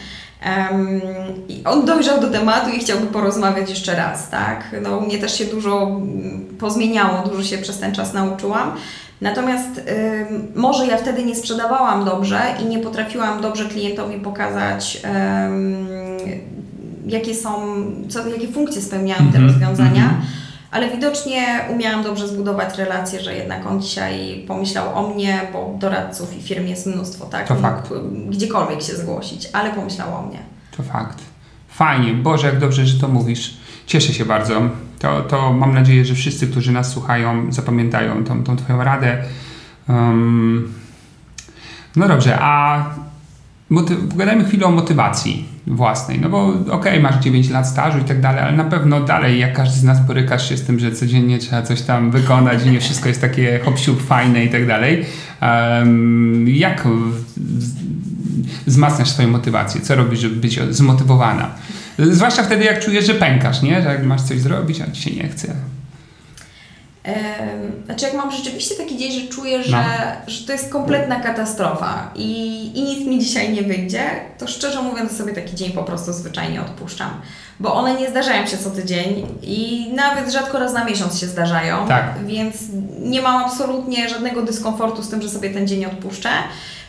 [0.45, 1.01] Um,
[1.49, 4.75] I on dojrzał do tematu i chciałby porozmawiać jeszcze raz, tak?
[4.81, 8.71] No, u mnie też się dużo mm, pozmieniało, dużo się przez ten czas nauczyłam.
[9.21, 9.81] Natomiast
[10.29, 15.01] ym, może ja wtedy nie sprzedawałam dobrze i nie potrafiłam dobrze klientowi pokazać,
[15.45, 15.87] ym,
[17.07, 17.51] jakie są,
[18.09, 20.03] co, jakie funkcje spełniają te mm -hmm, rozwiązania.
[20.03, 25.41] Mm -hmm ale widocznie umiałam dobrze zbudować relacje, że jednak on dzisiaj pomyślał o mnie,
[25.53, 27.47] bo doradców i firm jest mnóstwo, tak?
[27.47, 27.89] To fakt.
[28.29, 30.39] Gdziekolwiek się zgłosić, ale pomyślał o mnie.
[30.77, 31.17] To fakt.
[31.67, 32.13] Fajnie.
[32.13, 33.57] Boże, jak dobrze, że to mówisz.
[33.85, 34.61] Cieszę się bardzo.
[34.99, 39.23] To, to mam nadzieję, że wszyscy, którzy nas słuchają, zapamiętają tą, tą Twoją radę.
[39.89, 40.73] Um,
[41.95, 42.85] no dobrze, a
[44.09, 46.19] pogadajmy chwilę o motywacji własnej.
[46.19, 49.39] No bo okej, okay, masz 9 lat stażu i tak dalej, ale na pewno dalej,
[49.39, 52.69] jak każdy z nas borykasz się z tym, że codziennie trzeba coś tam wykonać i
[52.69, 55.05] nie wszystko jest takie hop fajne i tak dalej.
[55.41, 56.87] Um, jak
[58.67, 59.81] wzmacniasz swoją motywację?
[59.81, 61.49] Co robisz, żeby być zmotywowana?
[61.99, 63.81] Zwłaszcza wtedy, jak czujesz, że pękasz, nie?
[63.81, 65.55] Że jak masz coś zrobić, a ci się nie chce.
[67.85, 70.31] Znaczy, jak mam rzeczywiście taki dzień, że czuję, że, no.
[70.31, 74.03] że to jest kompletna katastrofa i, i nic mi dzisiaj nie wyjdzie,
[74.37, 77.09] to szczerze mówiąc sobie taki dzień po prostu zwyczajnie odpuszczam.
[77.59, 81.87] Bo one nie zdarzają się co tydzień i nawet rzadko raz na miesiąc się zdarzają,
[81.87, 82.25] tak.
[82.25, 82.55] więc
[82.99, 86.29] nie mam absolutnie żadnego dyskomfortu z tym, że sobie ten dzień odpuszczę.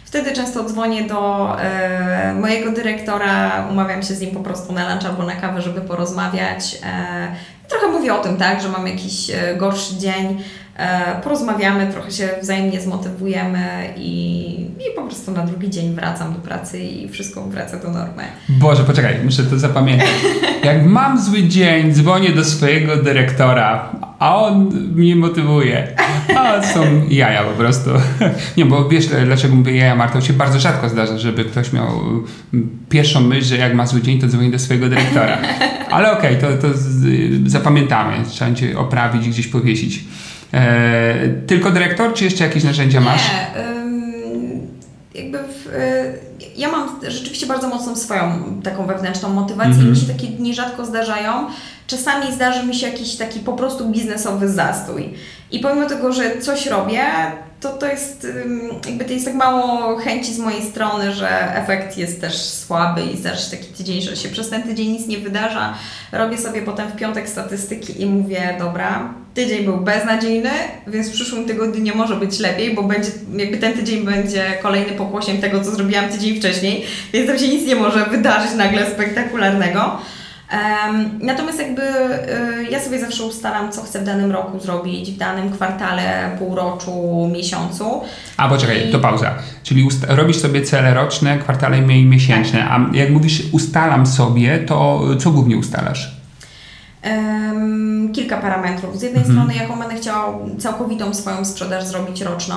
[0.08, 5.06] Wtedy często dzwonię do e, mojego dyrektora, umawiam się z nim po prostu na lunch
[5.06, 6.78] albo na kawę, żeby porozmawiać.
[6.84, 7.36] E,
[7.68, 10.42] trochę mówię o tym, tak, że mam jakiś e, gorszy dzień,
[11.22, 16.78] porozmawiamy, trochę się wzajemnie zmotywujemy i, i po prostu na drugi dzień wracam do pracy
[16.80, 18.22] i wszystko wraca do normy.
[18.48, 20.08] Boże, poczekaj, muszę to zapamiętać.
[20.64, 25.88] Jak mam zły dzień, dzwonię do swojego dyrektora, a on mnie motywuje.
[26.36, 27.90] A są jaja po prostu.
[28.56, 30.20] Nie, bo wiesz, dlaczego mówię jaja, Marta?
[30.20, 31.88] Się bardzo rzadko zdarza, żeby ktoś miał
[32.88, 35.38] pierwszą myśl, że jak ma zły dzień, to dzwoni do swojego dyrektora.
[35.90, 36.74] Ale okej, okay, to, to
[37.46, 38.24] zapamiętamy.
[38.28, 40.04] Trzeba cię oprawić i gdzieś powiesić.
[40.54, 43.22] E, tylko dyrektor, czy jeszcze jakieś narzędzia masz?
[43.28, 44.66] Nie, ym,
[45.14, 49.88] jakby w, y, ja mam rzeczywiście bardzo mocną swoją taką wewnętrzną motywację mm -hmm.
[49.88, 51.46] i mi się takie dni rzadko zdarzają.
[51.86, 55.14] Czasami zdarzy mi się jakiś taki po prostu biznesowy zastój.
[55.50, 57.02] I pomimo tego, że coś robię,
[57.60, 58.26] to, to jest
[58.86, 63.16] jakby to jest tak mało chęci z mojej strony, że efekt jest też słaby i
[63.16, 65.74] zdarzy taki tydzień, że się przez ten tydzień nic nie wydarza.
[66.12, 70.50] Robię sobie potem w piątek statystyki i mówię, dobra, tydzień był beznadziejny,
[70.86, 74.92] więc w przyszłym tygodniu nie może być lepiej, bo będzie, jakby ten tydzień będzie kolejny
[74.92, 79.98] pokłosiem tego, co zrobiłam tydzień wcześniej, więc tam się nic nie może wydarzyć nagle spektakularnego.
[81.20, 85.52] Natomiast jakby y, ja sobie zawsze ustalam, co chcę w danym roku zrobić, w danym
[85.52, 88.00] kwartale, półroczu, miesiącu.
[88.36, 88.92] A poczekaj, I...
[88.92, 89.34] to pauza.
[89.62, 92.58] Czyli robisz sobie cele roczne, kwartale i miesięczne.
[92.58, 92.70] Tak.
[92.70, 96.17] A jak mówisz ustalam sobie, to co głównie ustalasz?
[97.04, 98.98] Um, kilka parametrów.
[98.98, 99.38] Z jednej mhm.
[99.38, 102.56] strony, jaką będę chciała całkowitą swoją sprzedaż zrobić roczną.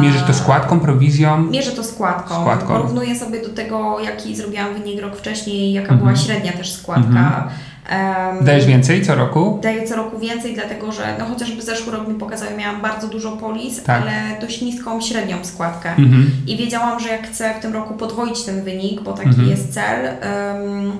[0.00, 1.42] Mierzę to składką, prowizją?
[1.42, 2.34] Mierzę to składką.
[2.40, 2.74] składką.
[2.74, 6.00] Porównuję sobie do tego, jaki zrobiłam wynik rok wcześniej, jaka mhm.
[6.00, 7.48] była średnia też składka.
[7.90, 9.58] Um, Dajesz więcej co roku?
[9.62, 13.32] Daję co roku więcej, dlatego że no chociażby zeszły rok mi pokazał, miałam bardzo dużo
[13.32, 14.02] polis, tak.
[14.02, 15.90] ale dość niską średnią składkę.
[15.90, 16.30] Mhm.
[16.46, 19.48] I wiedziałam, że jak chcę w tym roku podwoić ten wynik, bo taki mhm.
[19.48, 20.04] jest cel.
[20.04, 20.92] Um,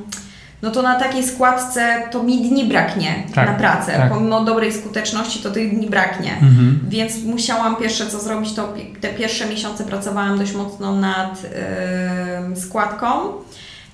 [0.64, 3.92] no to na takiej składce to mi dni braknie tak, na pracę.
[3.92, 4.12] Tak.
[4.12, 6.32] Pomimo dobrej skuteczności to tych dni braknie.
[6.32, 6.80] Mhm.
[6.88, 11.42] Więc musiałam pierwsze co zrobić, to te pierwsze miesiące pracowałam dość mocno nad
[12.50, 13.06] yy, składką.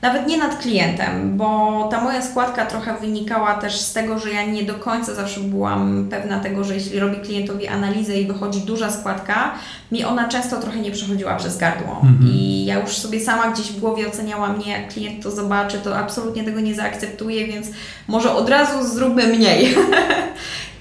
[0.02, 4.46] Nawet nie nad klientem, bo ta moja składka trochę wynikała też z tego, że ja
[4.46, 8.90] nie do końca zawsze byłam pewna tego, że jeśli robi klientowi analizę i wychodzi duża
[8.90, 9.54] składka,
[9.92, 12.00] mi ona często trochę nie przechodziła przez gardło.
[12.04, 12.30] Mhm.
[12.32, 15.98] I ja już sobie sama gdzieś w głowie oceniałam, nie, jak klient to zobaczy, to
[15.98, 17.66] absolutnie tego nie zaakceptuje, więc
[18.08, 19.74] może od razu zróbmy mniej.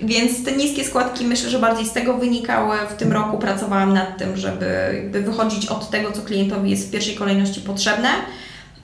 [0.02, 2.78] Więc te niskie składki myślę, że bardziej z tego wynikały.
[2.90, 4.66] W tym roku pracowałam nad tym, żeby
[5.12, 8.10] wychodzić od tego, co klientowi jest w pierwszej kolejności potrzebne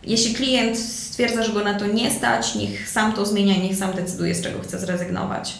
[0.07, 3.93] jeśli klient stwierdza, że go na to nie stać, niech sam to zmienia, niech sam
[3.93, 5.59] decyduje, z czego chce zrezygnować.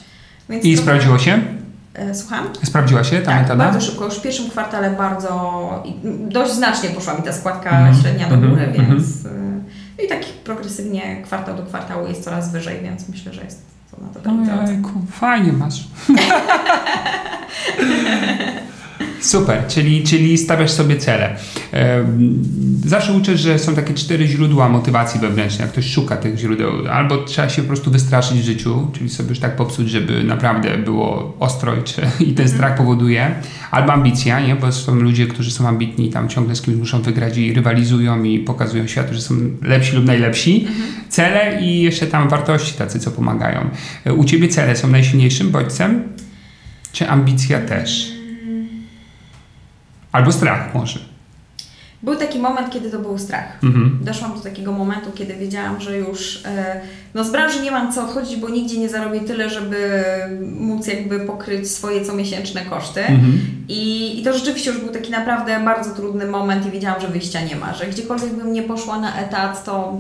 [0.50, 1.40] Więc I sprawdziło się?
[1.94, 2.50] E, słucham?
[2.64, 3.64] Sprawdziła się ta tak, metoda?
[3.64, 4.06] bardzo szybko.
[4.06, 8.02] Już w pierwszym kwartale bardzo, dość znacznie poszła mi ta składka mm.
[8.02, 12.80] średnia do góry, mm więc y, i tak progresywnie kwartał do kwartału jest coraz wyżej,
[12.84, 14.20] więc myślę, że jest to na to
[14.64, 15.84] Ojejku, fajnie masz.
[19.22, 21.36] Super, czyli, czyli stawiasz sobie cele.
[22.86, 25.66] Zawsze uczę, że są takie cztery źródła motywacji wewnętrznej.
[25.66, 29.30] Jak ktoś szuka tych źródeł, albo trzeba się po prostu wystraszyć w życiu, czyli sobie
[29.30, 31.80] już tak popsuć, żeby naprawdę było ostro i,
[32.30, 32.78] i ten strach mhm.
[32.78, 33.36] powoduje,
[33.72, 34.56] albo ambicja, nie?
[34.56, 38.24] bo są ludzie, którzy są ambitni i tam ciągle z kimś muszą wygrać i rywalizują
[38.24, 40.66] i pokazują światu, że są lepsi lub najlepsi.
[40.68, 40.90] Mhm.
[41.10, 43.70] Cele i jeszcze tam wartości tacy, co pomagają.
[44.18, 46.04] U Ciebie cele są najsilniejszym bodźcem?
[46.92, 48.15] Czy ambicja też?
[50.16, 51.00] Albo strach może.
[52.04, 53.64] Był taki moment, kiedy to był strach.
[53.64, 54.00] Mhm.
[54.02, 56.82] Doszłam do takiego momentu, kiedy wiedziałam, że już e,
[57.14, 60.04] no z branży nie mam co odchodzić, bo nigdzie nie zarobię tyle, żeby
[60.60, 63.02] móc jakby pokryć swoje comiesięczne koszty.
[63.02, 63.42] Mhm.
[63.68, 67.42] I, I to rzeczywiście już był taki naprawdę bardzo trudny moment i wiedziałam, że wyjścia
[67.42, 69.98] nie ma, że gdziekolwiek bym nie poszła na etat, to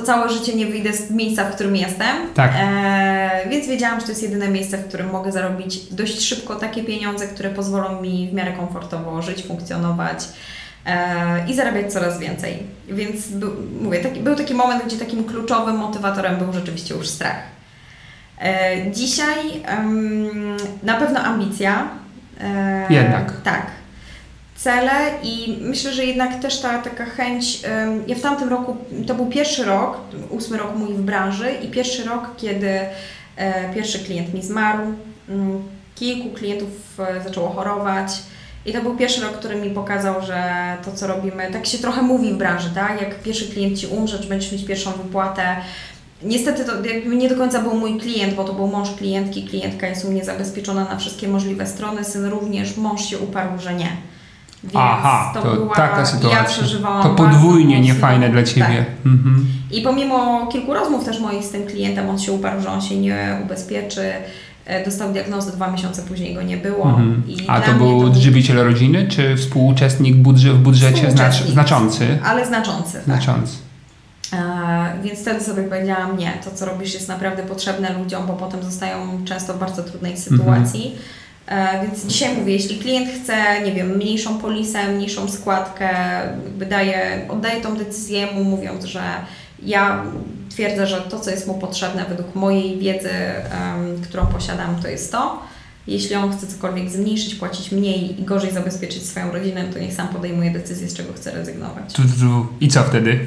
[0.00, 2.16] to całe życie nie wyjdę z miejsca, w którym jestem.
[2.34, 2.52] Tak.
[2.60, 6.84] E, więc wiedziałam, że to jest jedyne miejsce, w którym mogę zarobić dość szybko takie
[6.84, 10.18] pieniądze, które pozwolą mi w miarę komfortowo żyć, funkcjonować
[10.86, 12.62] e, i zarabiać coraz więcej.
[12.88, 17.42] Więc był, mówię, taki, był taki moment, gdzie takim kluczowym motywatorem był rzeczywiście już strach.
[18.40, 19.38] E, dzisiaj
[20.82, 21.88] na pewno ambicja.
[22.40, 23.32] E, Jednak.
[23.44, 23.75] Tak
[24.56, 24.92] cele
[25.22, 27.60] i myślę, że jednak też ta taka chęć,
[28.06, 32.04] ja w tamtym roku, to był pierwszy rok, ósmy rok mój w branży i pierwszy
[32.04, 32.80] rok, kiedy
[33.36, 34.82] e, pierwszy klient mi zmarł,
[35.28, 35.62] mm,
[35.94, 38.08] kilku klientów e, zaczęło chorować
[38.66, 40.42] i to był pierwszy rok, który mi pokazał, że
[40.84, 43.00] to co robimy, tak się trochę mówi w branży, tak?
[43.00, 45.56] Jak pierwszy klient Ci umrze, czy będziesz mieć pierwszą wypłatę,
[46.22, 49.44] Niestety to jakby nie do końca był mój klient, bo to był mąż klientki.
[49.44, 53.74] Klientka jest u mnie zabezpieczona na wszystkie możliwe strony, syn również, mąż się uparł, że
[53.74, 53.88] nie.
[54.62, 56.38] Więc Aha, to, to była, taka sytuacja.
[56.38, 58.60] Ja przeżywałam to podwójnie niefajne dla Ciebie.
[58.78, 59.06] Tak.
[59.06, 59.46] Mhm.
[59.70, 62.96] I pomimo kilku rozmów też moich z tym klientem, on się uparł, że on się
[62.96, 64.12] nie ubezpieczy.
[64.64, 66.88] E, dostał diagnozę, dwa miesiące później go nie było.
[66.88, 67.22] Mhm.
[67.46, 72.18] A to był to żywiciel rodziny, czy współuczestnik budże, w budżecie znacz, znaczący?
[72.24, 72.92] Ale znaczący.
[72.92, 73.04] Tak.
[73.04, 73.56] Znaczący.
[74.30, 74.40] Tak.
[74.40, 78.62] E, więc wtedy sobie powiedziałam, nie, to co robisz jest naprawdę potrzebne ludziom, bo potem
[78.62, 80.86] zostają często w bardzo trudnej sytuacji.
[80.86, 81.02] Mhm.
[81.48, 85.88] E, więc dzisiaj mówię, jeśli klient chce, nie wiem, mniejszą polisę, mniejszą składkę,
[86.58, 89.02] wydaje, oddaję tą decyzję mu, mówiąc, że
[89.62, 90.04] ja
[90.50, 95.12] twierdzę, że to, co jest mu potrzebne według mojej wiedzy, um, którą posiadam, to jest
[95.12, 95.42] to.
[95.86, 100.08] Jeśli on chce cokolwiek zmniejszyć, płacić mniej i gorzej zabezpieczyć swoją rodzinę, to niech sam
[100.08, 101.94] podejmuje decyzję, z czego chce rezygnować.
[102.60, 103.20] I co wtedy?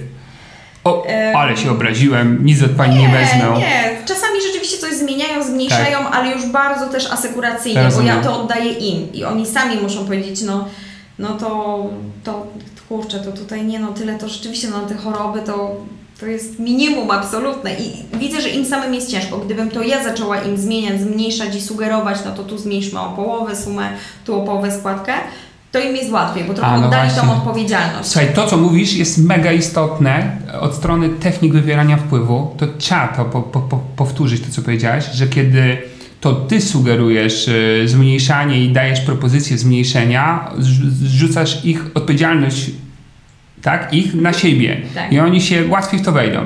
[0.83, 3.59] O, ale się obraziłem, nic od Pani nie, nie wezmę.
[3.59, 4.38] Nie, czasami
[4.69, 6.15] rzeczywiście coś zmieniają, zmniejszają, tak.
[6.15, 10.41] ale już bardzo też asekuracyjnie, bo ja to oddaję im i oni sami muszą powiedzieć,
[10.41, 10.65] no,
[11.19, 11.83] no to,
[12.23, 12.47] to
[12.89, 15.75] kurczę, to tutaj nie no, tyle to rzeczywiście no te choroby to
[16.19, 19.37] to jest minimum absolutne i widzę, że im samym jest ciężko.
[19.37, 23.55] Gdybym to ja zaczęła im zmieniać, zmniejszać i sugerować, no to tu zmniejszmy o połowę
[23.55, 23.89] sumę,
[24.25, 25.13] tu o połowę składkę,
[25.71, 28.09] to im jest łatwiej, bo trochę A, no oddali tą odpowiedzialność.
[28.09, 32.55] Słuchaj, to co mówisz jest mega istotne od strony technik wywierania wpływu.
[32.57, 35.77] To trzeba to po, po, po, powtórzyć, to co powiedziałaś, że kiedy
[36.21, 42.71] to ty sugerujesz y, zmniejszanie i dajesz propozycję zmniejszenia, zrzucasz ich odpowiedzialność
[43.61, 45.13] tak, ich na siebie tak.
[45.13, 46.39] i oni się łatwiej w to wejdą.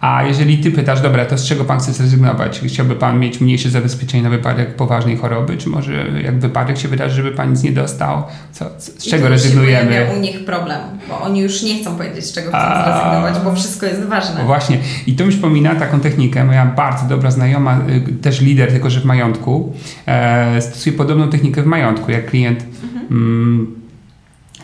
[0.00, 2.60] A jeżeli ty pytasz, dobra, to z czego pan chce zrezygnować?
[2.66, 7.14] Chciałby pan mieć mniejsze zabezpieczenie na wypadek poważnej choroby, czy może jak wypadek się wydarzy,
[7.14, 8.22] żeby pan nic nie dostał?
[8.52, 9.92] Co, z I czego rezygnujemy?
[9.92, 12.84] Się u nich problem, bo oni już nie chcą powiedzieć, z czego chcą A...
[12.84, 14.44] zrezygnować, bo wszystko jest ważne.
[14.44, 14.78] Właśnie.
[15.06, 16.44] I to mi przypomina taką technikę.
[16.44, 19.72] Moja bardzo dobra znajoma, y, też lider, tylko że w majątku,
[20.06, 22.10] e, stosuje podobną technikę w majątku.
[22.10, 23.06] Jak klient mhm.
[23.10, 23.77] mm,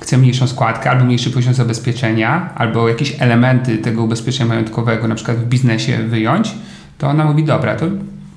[0.05, 5.37] chce mniejszą składkę albo mniejszy poziom zabezpieczenia, albo jakieś elementy tego ubezpieczenia majątkowego, na przykład
[5.37, 6.55] w biznesie wyjąć,
[6.99, 7.87] to ona mówi, dobra, to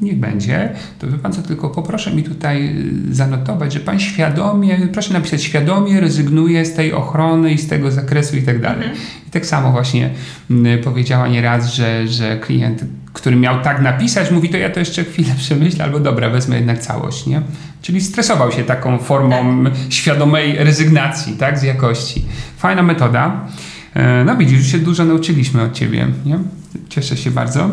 [0.01, 2.77] niech będzie, to pan co, tylko poproszę mi tutaj
[3.11, 7.91] y, zanotować, że pan świadomie, proszę napisać świadomie rezygnuje z tej ochrony i z tego
[7.91, 8.87] zakresu i tak dalej.
[8.87, 9.07] Mhm.
[9.27, 10.09] I tak samo właśnie
[10.51, 12.85] y, powiedziała nieraz, że, że klient,
[13.17, 16.79] który miał tak napisać, mówi to ja to jeszcze chwilę przemyślę, albo dobra, wezmę jednak
[16.79, 17.41] całość, nie?
[17.81, 19.73] Czyli stresował się taką formą tak.
[19.89, 22.25] świadomej rezygnacji, tak, z jakości.
[22.57, 23.45] Fajna metoda.
[23.93, 26.39] E, no widzisz, już się dużo nauczyliśmy od Ciebie, nie?
[26.89, 27.69] Cieszę się bardzo.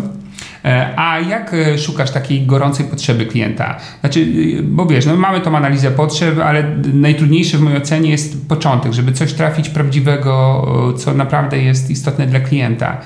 [0.65, 3.77] E, a jak e, szukasz takiej gorącej potrzeby klienta?
[4.01, 4.27] Znaczy,
[4.63, 9.13] bo wiesz, no mamy tą analizę potrzeb, ale najtrudniejszy w mojej ocenie jest początek, żeby
[9.13, 13.01] coś trafić prawdziwego, co naprawdę jest istotne dla klienta.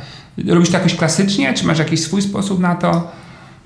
[0.46, 3.10] Robisz to jakoś klasycznie, czy masz jakiś swój sposób na to?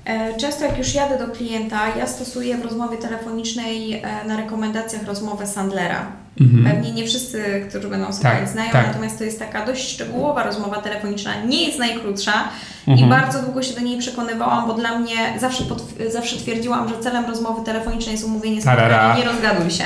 [0.05, 5.03] E, często jak już jadę do klienta, ja stosuję w rozmowie telefonicznej e, na rekomendacjach
[5.03, 6.05] rozmowę Sandlera.
[6.41, 6.63] Mhm.
[6.63, 8.87] Pewnie nie wszyscy, którzy będą słuchać, tak, znają, tak.
[8.87, 12.33] natomiast to jest taka dość szczegółowa rozmowa telefoniczna, nie jest najkrótsza
[12.87, 13.07] mhm.
[13.07, 15.63] i bardzo długo się do niej przekonywałam, bo dla mnie zawsze,
[16.11, 19.83] zawsze twierdziłam, że celem rozmowy telefonicznej jest umówienie spotkania, nie rozgaduj się.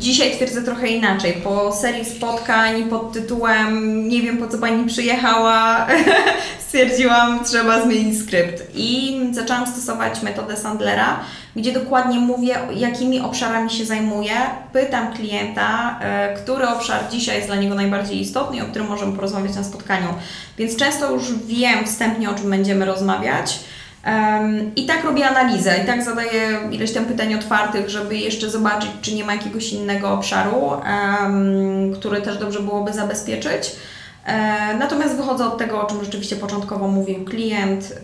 [0.00, 1.32] Dzisiaj twierdzę trochę inaczej.
[1.32, 5.86] Po serii spotkań pod tytułem Nie wiem po co pani przyjechała,
[6.66, 8.62] stwierdziłam, trzeba zmienić skrypt.
[8.74, 11.20] I zaczęłam stosować metodę Sandlera,
[11.56, 14.34] gdzie dokładnie mówię, jakimi obszarami się zajmuję.
[14.72, 19.12] Pytam klienta, e, który obszar dzisiaj jest dla niego najbardziej istotny i o którym możemy
[19.12, 20.08] porozmawiać na spotkaniu.
[20.58, 23.60] Więc często już wiem wstępnie, o czym będziemy rozmawiać.
[24.76, 29.14] I tak robię analizę, i tak zadaję ileś tam pytań otwartych, żeby jeszcze zobaczyć, czy
[29.14, 30.72] nie ma jakiegoś innego obszaru,
[31.94, 33.72] który też dobrze byłoby zabezpieczyć.
[34.28, 38.00] E, natomiast wychodzę od tego, o czym rzeczywiście początkowo mówił klient,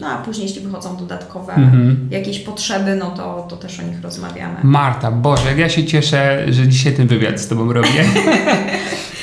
[0.00, 2.08] no a później jeśli wychodzą dodatkowe mhm.
[2.10, 4.56] jakieś potrzeby, no to, to też o nich rozmawiamy.
[4.62, 8.04] Marta, Boże, jak ja się cieszę, że dzisiaj ten wywiad z Tobą robię.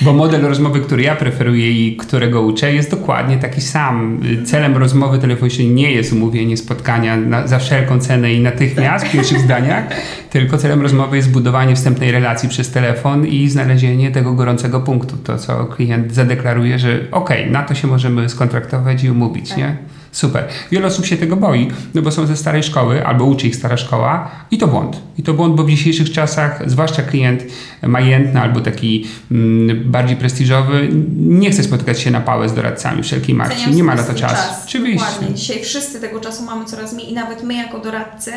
[0.01, 4.21] Bo model rozmowy, który ja preferuję i którego uczę, jest dokładnie taki sam.
[4.45, 9.39] Celem rozmowy telefonicznej nie jest umówienie spotkania na, za wszelką cenę i natychmiast w pierwszych
[9.39, 9.84] zdaniach,
[10.29, 15.17] tylko celem rozmowy jest budowanie wstępnej relacji przez telefon i znalezienie tego gorącego punktu.
[15.17, 19.57] To, co klient zadeklaruje, że ok, na to się możemy skontraktować i umówić, tak.
[19.57, 19.77] nie?
[20.11, 20.47] Super.
[20.71, 23.77] Wiele osób się tego boi, no bo są ze starej szkoły, albo uczy ich stara
[23.77, 25.01] szkoła i to błąd.
[25.17, 27.43] I to błąd, bo w dzisiejszych czasach, zwłaszcza klient
[27.81, 33.35] majętny albo taki mm, bardziej prestiżowy, nie chce spotykać się na pałę z doradcami wszelkiej
[33.35, 33.71] marki.
[33.71, 34.35] Nie ma na to czasu.
[34.35, 34.63] Czas.
[34.65, 35.05] Oczywiście.
[35.05, 35.35] Dokładnie.
[35.35, 38.31] Dzisiaj wszyscy tego czasu mamy coraz mniej i nawet my jako doradcy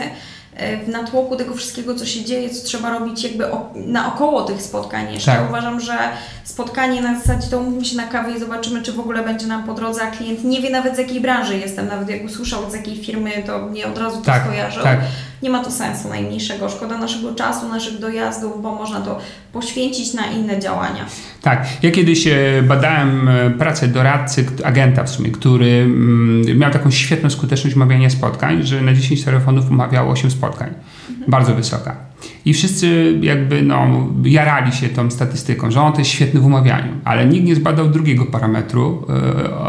[0.86, 5.32] w natłoku tego wszystkiego, co się dzieje, co trzeba robić jakby naokoło tych spotkań jeszcze.
[5.32, 5.48] Tak.
[5.48, 5.98] Uważam, że
[6.44, 9.64] spotkanie na zasadzie to umówmy się na kawę i zobaczymy, czy w ogóle będzie nam
[9.64, 12.74] po drodze, a klient nie wie nawet z jakiej branży jestem, nawet jak usłyszał z
[12.74, 14.82] jakiej firmy, to nie od razu to tak, skojarzył.
[14.82, 15.00] Tak.
[15.42, 16.68] Nie ma to sensu najmniejszego.
[16.68, 19.18] Szkoda naszego czasu, naszych dojazdów, bo można to
[19.52, 21.06] poświęcić na inne działania.
[21.42, 21.66] Tak.
[21.82, 27.30] Ja kiedyś e, badałem e, pracę doradcy, agenta w sumie, który mm, miał taką świetną
[27.30, 30.68] skuteczność umawiania spotkań, że na 10 telefonów umawiał 8 spotkań.
[31.10, 31.30] Mhm.
[31.30, 31.96] Bardzo wysoka.
[32.44, 36.92] I wszyscy jakby no, jarali się tą statystyką, że on to jest świetny w umawianiu,
[37.04, 39.06] ale nikt nie zbadał drugiego parametru,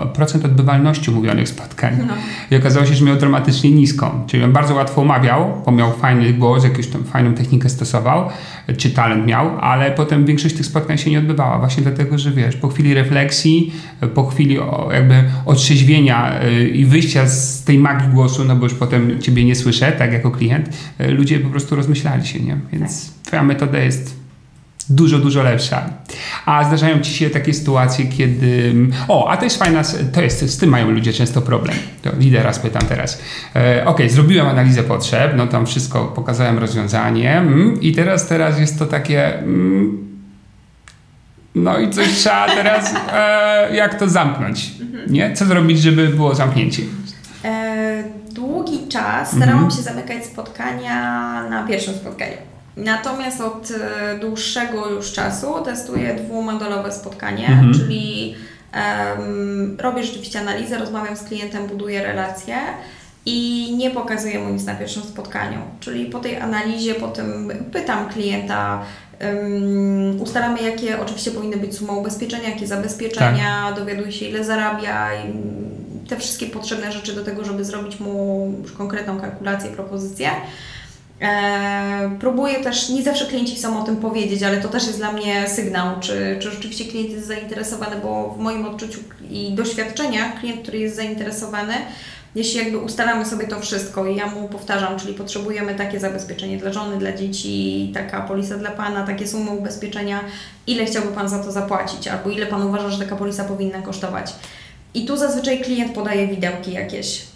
[0.03, 1.93] e, procent odbywalności umówionych spotkań.
[2.07, 2.13] No.
[2.51, 4.23] I okazało się, że miał dramatycznie niską.
[4.27, 8.29] Czyli on bardzo łatwo umawiał, bo miał fajny głos, jakąś tam fajną technikę stosował,
[8.77, 11.59] czy talent miał, ale potem większość tych spotkań się nie odbywała.
[11.59, 13.73] Właśnie dlatego, że wiesz, po chwili refleksji,
[14.13, 14.57] po chwili
[14.91, 19.55] jakby otrzeźwienia e, i wyjścia z tej magii głosu, no bo już potem ciebie nie
[19.55, 22.57] słyszę, tak jako klient, e, ludzie po prostu rozmyślali się, nie?
[22.71, 24.23] Więc twoja metoda jest
[24.89, 25.89] Dużo, dużo lepsza.
[26.45, 28.75] A zdarzają ci się takie sytuacje, kiedy.
[29.07, 29.81] O, a to jest fajna.
[30.13, 31.75] To jest, z tym mają ludzie często problem.
[32.01, 33.21] To lidera spytam teraz.
[33.55, 37.37] E, ok, zrobiłem analizę potrzeb, no tam wszystko pokazałem rozwiązanie.
[37.37, 39.39] Mm, I teraz, teraz jest to takie.
[39.39, 39.97] Mm,
[41.55, 42.93] no i coś trzeba teraz.
[43.13, 44.71] E, jak to zamknąć?
[45.07, 45.33] Nie?
[45.33, 46.83] Co zrobić, żeby było zamknięcie?
[47.45, 50.95] E, długi czas starałam się zamykać spotkania
[51.49, 52.37] na pierwszym spotkaniu.
[52.77, 57.73] Natomiast od e, dłuższego już czasu testuję dwumodulowe spotkanie, Mhm.
[57.73, 58.35] czyli
[58.71, 62.55] em, robię rzeczywiście analizę, rozmawiam z klientem, buduję relacje
[63.25, 65.59] i nie pokazuję mu nic na pierwszym spotkaniu.
[65.79, 68.81] Czyli po tej analizie, po tym pytam klienta,
[69.19, 75.33] em, ustalamy jakie oczywiście powinny być sumy ubezpieczenia, jakie zabezpieczenia, dowiaduję się ile zarabia i
[76.09, 80.29] te wszystkie potrzebne rzeczy do tego, żeby zrobić mu już konkretną kalkulację, propozycję.
[81.23, 85.11] E, próbuję też, nie zawsze klienci chcą o tym powiedzieć, ale to też jest dla
[85.11, 88.99] mnie sygnał, czy, czy rzeczywiście klient jest zainteresowany, bo w moim odczuciu
[89.29, 91.73] i doświadczeniach klient, który jest zainteresowany,
[92.35, 96.73] jeśli jakby ustalamy sobie to wszystko i ja mu powtarzam, czyli potrzebujemy takie zabezpieczenie dla
[96.73, 100.19] żony, dla dzieci, taka polisa dla Pana, takie sumy ubezpieczenia,
[100.67, 104.33] ile chciałby Pan za to zapłacić, albo ile Pan uważa, że taka polisa powinna kosztować.
[104.93, 107.32] I tu zazwyczaj klient podaje widełki jakieś.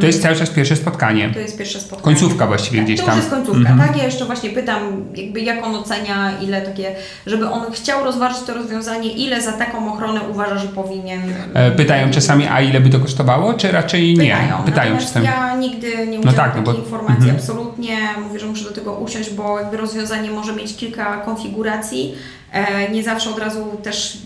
[0.00, 1.30] To jest cały czas pierwsze spotkanie.
[1.34, 2.02] to jest pierwsze spotkanie.
[2.16, 3.14] Końcówka właściwie tak, gdzieś to tam.
[3.16, 3.88] już jest końcówka, Mhm.
[3.88, 3.96] tak?
[3.98, 6.94] Ja jeszcze właśnie pytam, jakby jak on ocenia, ile takie,
[7.26, 11.20] żeby on chciał rozważyć to rozwiązanie, ile za taką ochronę uważa, że powinien.
[11.54, 14.36] E, Pytają czasami, a ile by to kosztowało, czy raczej nie?
[14.66, 14.98] Pytają.
[14.98, 15.26] Czasami.
[15.26, 17.36] ja nigdy nie udzielam tak, no takiej bo- informacji, mhm.
[17.36, 17.96] absolutnie.
[18.28, 22.14] Mówię, że muszę do tego usiąść, bo jakby rozwiązanie może mieć kilka konfiguracji.
[22.52, 24.18] E, nie zawsze od razu też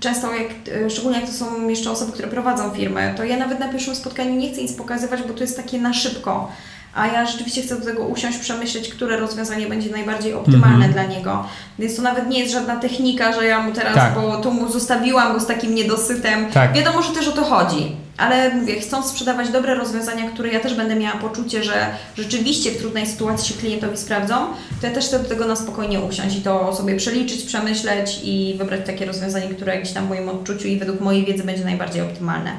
[0.00, 0.48] często, jak,
[0.86, 3.94] e, szczególnie jak to są jeszcze osoby, które prowadzą firmę, to ja nawet na pierwszym
[3.94, 6.50] spotkaniu nie chcę nic pokazywać, bo to jest takie na szybko.
[6.94, 10.92] A ja rzeczywiście chcę do tego usiąść, przemyśleć, które rozwiązanie będzie najbardziej optymalne Mhm.
[10.92, 11.44] dla niego.
[11.78, 14.14] Więc to nawet nie jest żadna technika, że ja mu teraz, Tak.
[14.14, 16.46] bo tu mu zostawiłam go z takim niedosytem.
[16.52, 16.72] Tak.
[16.72, 17.96] Wiadomo, że też o to chodzi.
[18.18, 22.78] Ale mówię, chcąc sprzedawać dobre rozwiązania, które ja też będę miała poczucie, że rzeczywiście w
[22.78, 24.34] trudnej sytuacji się klientowi sprawdzą,
[24.80, 28.54] to ja też chcę do tego na spokojnie usiąść i to sobie przeliczyć, przemyśleć i
[28.58, 32.02] wybrać takie rozwiązanie, które gdzieś tam w moim odczuciu i według mojej wiedzy będzie najbardziej
[32.02, 32.50] optymalne.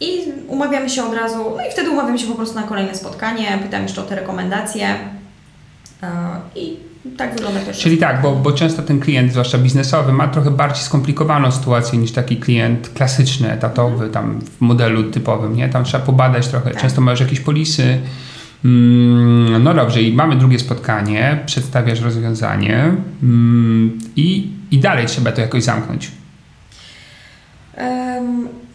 [0.00, 0.18] I
[0.48, 3.82] umawiamy się od razu, no i wtedy umawiamy się po prostu na kolejne spotkanie, pytam
[3.82, 4.88] jeszcze o te rekomendacje
[6.02, 6.08] e,
[6.54, 6.76] i
[7.16, 10.84] tak wygląda pierwsze Czyli tak, bo, bo często ten klient, zwłaszcza biznesowy, ma trochę bardziej
[10.84, 15.68] skomplikowaną sytuację niż taki klient klasyczny, etatowy, tam w modelu typowym, nie?
[15.68, 16.70] Tam trzeba pobadać trochę.
[16.70, 16.82] Tak.
[16.82, 17.98] Często masz jakieś polisy.
[18.64, 25.40] Mm, No dobrze, i mamy drugie spotkanie, przedstawiasz rozwiązanie mm, i, i dalej trzeba to
[25.40, 26.10] jakoś zamknąć.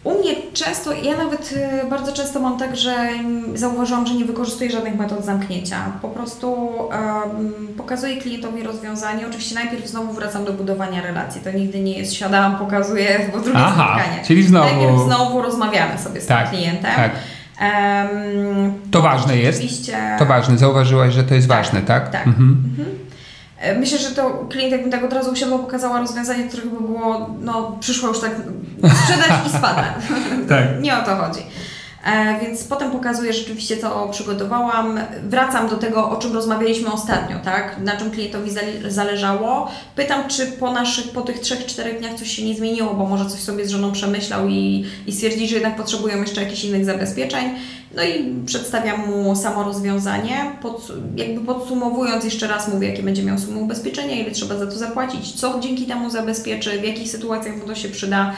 [0.04, 1.54] U mnie często, ja nawet
[1.86, 3.08] y, bardzo często mam tak, że
[3.54, 5.76] zauważyłam, że nie wykorzystuję żadnych metod zamknięcia.
[6.02, 6.56] Po prostu
[6.92, 9.26] em, pokazuję klientowi rozwiązanie.
[9.26, 11.40] Oczywiście najpierw znowu wracam do budowania relacji.
[11.40, 14.22] To nigdy nie jest siadam, pokazuję, bo drugie Aha, spotkanie.
[14.26, 16.92] czyli znowu- Najpierw znowu rozmawiamy sobie z Tak, tym klientem.
[16.96, 17.10] tak.
[17.60, 19.58] Em, To ważne jest.
[19.58, 19.98] Oczywiście.
[20.18, 22.10] To ważne, zauważyłaś, że to jest ważne, tak?
[22.10, 22.26] tak.
[22.26, 22.64] Mhm.
[22.80, 23.11] E,
[23.78, 27.76] Myślę, że to klient jakbym tak od razu usiadła, pokazała rozwiązanie, które by było, no
[27.80, 28.30] przyszło już tak
[28.78, 29.86] sprzedać i spadać.
[30.48, 30.64] Tak.
[30.82, 31.40] Nie o to chodzi.
[32.04, 35.00] E, więc potem pokazuję rzeczywiście, co przygotowałam.
[35.28, 37.76] Wracam do tego, o czym rozmawialiśmy ostatnio, tak?
[37.80, 39.70] Na czym klientowi zale- zależało.
[39.96, 43.40] Pytam, czy po naszych, po tych 3-4 dniach coś się nie zmieniło, bo może coś
[43.40, 47.44] sobie z żoną przemyślał i, i stwierdzić, że jednak potrzebują jeszcze jakichś innych zabezpieczeń.
[47.96, 50.52] No i przedstawiam mu samo rozwiązanie.
[50.62, 54.78] Pod, jakby podsumowując, jeszcze raz mówię, jakie będzie miał sumę ubezpieczenia, ile trzeba za to
[54.78, 58.32] zapłacić, co dzięki temu zabezpieczy, w jakich sytuacjach mu to się przyda.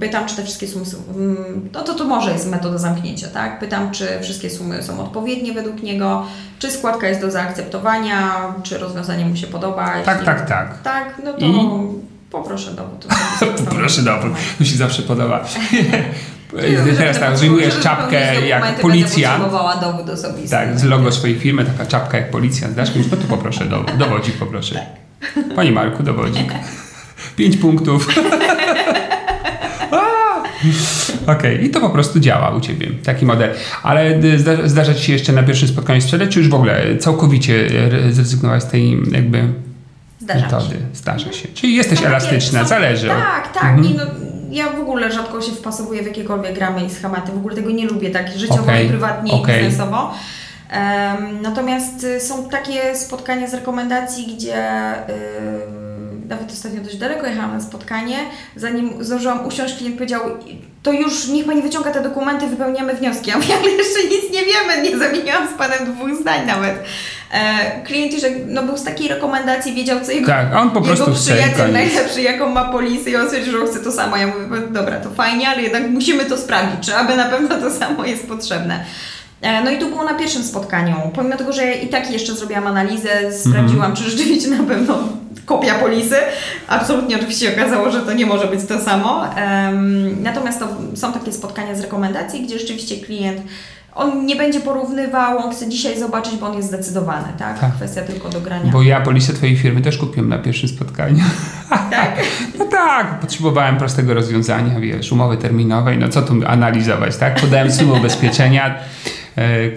[0.00, 0.96] Pytam, czy te wszystkie sumy są.
[1.16, 3.58] mm, No to to może jest metoda zamknięcia, tak?
[3.58, 6.26] Pytam, czy wszystkie sumy są odpowiednie według niego,
[6.58, 9.86] czy składka jest do zaakceptowania, czy rozwiązanie mu się podoba.
[10.04, 10.82] Tak, Jeśli- tak, tak.
[10.82, 11.54] Tak, no to I?
[12.30, 13.06] poproszę dowód.
[13.78, 14.32] Proszę dowód.
[14.60, 15.44] Mi się zawsze podoba.
[16.98, 20.50] Teraz tak, wyjmujesz czapkę jak potrzebowała dowód osobisty.
[20.50, 22.74] Tak, z logo swojej firmy, taka czapka jak policjant.
[22.74, 24.86] Dasz mi, no to poproszę dowód, dowodzik poproszę.
[25.56, 26.54] Panie Marku, dowodzik.
[27.36, 28.08] Pięć punktów.
[31.36, 33.50] Okej, i to po prostu działa u Ciebie, taki model.
[33.82, 36.96] Ale y, zda, zdarza Ci się jeszcze na pierwszym spotkaniu sprzedać, czy już w ogóle
[36.98, 37.54] całkowicie
[38.08, 39.42] y, zrezygnować z tej jakby
[40.20, 40.56] Zdarza mi się.
[40.56, 40.76] metody?
[40.94, 41.48] Zdarza się.
[41.54, 43.08] Czyli jesteś takie- elastyczna, są- zależy.
[43.08, 43.64] Tak, tak.
[43.64, 43.84] Mhm.
[43.84, 44.02] I no,
[44.50, 47.32] ja w ogóle rzadko się wpasowuję w jakiekolwiek ramy i schematy.
[47.32, 49.62] W ogóle tego nie lubię, tak życiowo Okej, i prywatnie okej.
[49.62, 50.14] i biznesowo.
[50.70, 54.56] Em, natomiast y, są takie spotkania z rekomendacji, gdzie
[54.98, 55.85] ym,
[56.28, 58.18] nawet ostatnio dość daleko jechałam na spotkanie,
[58.56, 60.22] zanim zdążyłam usiąść, klient powiedział,
[60.82, 63.30] to już niech Pani wyciąga te dokumenty, wypełniamy wnioski.
[63.30, 66.74] Ja mówię, ale jeszcze nic nie wiemy, nie zamieniłam z Panem dwóch zdań nawet.
[67.32, 71.04] E, klient już no, był z takiej rekomendacji, wiedział, co jego, tak, on po jego
[71.04, 74.16] prostu przyjaciel najlepszy, jaką ma polisę i on stwierdził, że on chce to samo.
[74.16, 77.70] Ja mówię, dobra, to fajnie, ale jednak musimy to sprawdzić, czy aby na pewno to
[77.70, 78.84] samo jest potrzebne.
[79.42, 80.96] E, no i tu było na pierwszym spotkaniu.
[81.14, 83.96] Pomimo tego, że ja i tak jeszcze zrobiłam analizę, sprawdziłam, mhm.
[83.96, 84.98] czy rzeczywiście na pewno
[85.44, 86.16] kopia polisy.
[86.68, 89.20] Absolutnie oczywiście okazało, że to nie może być to samo.
[89.20, 93.40] Um, natomiast to są takie spotkania z rekomendacji, gdzie rzeczywiście klient
[93.96, 97.60] on nie będzie porównywał, on chce dzisiaj zobaczyć, bo on jest zdecydowany, tak?
[97.60, 97.74] tak.
[97.74, 98.72] Kwestia tylko dogrania.
[98.72, 101.24] Bo ja polisę Twojej firmy też kupiłem na pierwszym spotkaniu.
[101.90, 102.16] Tak?
[102.58, 107.40] no tak, potrzebowałem prostego rozwiązania, wiesz, umowy terminowej, no co tu analizować, tak?
[107.40, 108.74] Podałem sumę ubezpieczenia,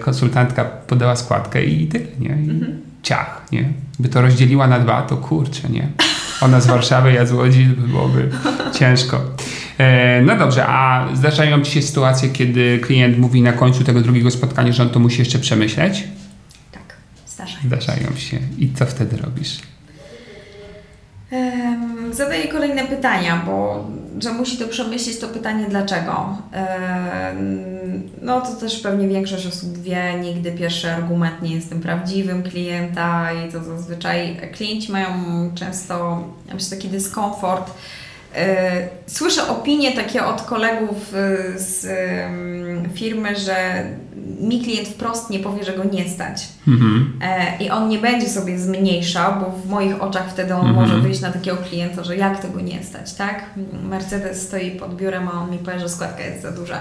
[0.00, 2.28] konsultantka podała składkę i tyle, nie?
[2.28, 2.80] I mhm.
[3.02, 3.72] ciach, nie?
[3.98, 5.88] By to rozdzieliła na dwa, to kurczę, nie?
[6.40, 8.30] Ona z Warszawy, ja z Łodzi, byłoby
[8.78, 9.20] ciężko.
[9.78, 14.30] E, no dobrze, a zdarzają Ci się sytuacje, kiedy klient mówi na końcu tego drugiego
[14.30, 16.04] spotkania, że on to musi jeszcze przemyśleć?
[16.72, 16.96] Tak,
[17.26, 17.60] zdarzają.
[17.66, 18.38] Zdarzają się.
[18.58, 19.58] I co wtedy robisz?
[21.32, 23.84] Um, zadaję kolejne pytania, bo
[24.18, 26.36] że musi to przemyśleć, to pytanie dlaczego.
[28.22, 33.28] No to też pewnie większość osób wie, nigdy pierwszy argument nie jest tym prawdziwym klienta
[33.32, 35.10] i to zazwyczaj klienci mają
[35.54, 37.70] często myślę, taki dyskomfort
[39.06, 41.86] słyszę opinie takie od kolegów e, z
[42.94, 43.84] firmy, że
[44.40, 46.48] mi klient wprost nie powie, że go nie stać.
[46.68, 47.18] Mhm.
[47.22, 50.76] E, I on nie będzie sobie zmniejszał, bo w moich oczach wtedy on mhm.
[50.76, 53.44] może wyjść na takiego klienta, że jak tego nie stać, tak?
[53.82, 56.80] Mercedes stoi pod biurem, a on mi powie, że składka jest za duża.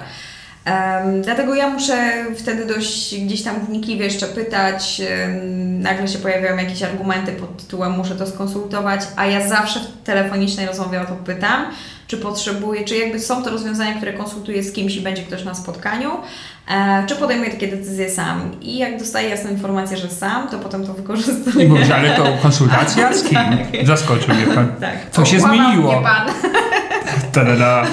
[0.66, 5.02] Um, dlatego ja muszę wtedy dość gdzieś tam wnikliwie jeszcze pytać.
[5.02, 10.04] Um, nagle się pojawiają jakieś argumenty pod tytułem muszę to skonsultować, a ja zawsze w
[10.04, 11.66] telefonicznej rozmowie o to pytam,
[12.10, 15.56] czy potrzebuję, czy jakby są to rozwiązania, które konsultuję z kimś i będzie ktoś na
[15.56, 16.12] spotkaniu,
[16.72, 18.52] e, czy podejmuję takie decyzje sam.
[18.62, 21.66] I jak dostaję jasną informację, że sam, to potem to wykorzystuję.
[21.66, 23.36] I mówisz, ale to konsultacja z kim?
[23.38, 23.86] tak.
[23.88, 24.76] Zaskoczył mnie Pan.
[24.80, 25.12] Tak.
[25.12, 25.92] Co się zmieniło?
[25.92, 26.28] Mnie pan.
[27.32, 27.86] Ta-da-da.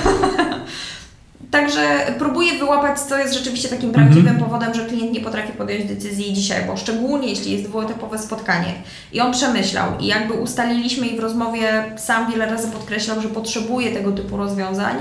[1.57, 4.44] Także próbuję wyłapać, co jest rzeczywiście takim prawdziwym mhm.
[4.44, 8.72] powodem, że klient nie potrafi podjąć decyzji dzisiaj, bo szczególnie jeśli jest dwuetapowe spotkanie
[9.12, 13.92] i on przemyślał i jakby ustaliliśmy i w rozmowie sam wiele razy podkreślał, że potrzebuje
[13.92, 14.96] tego typu rozwiązań,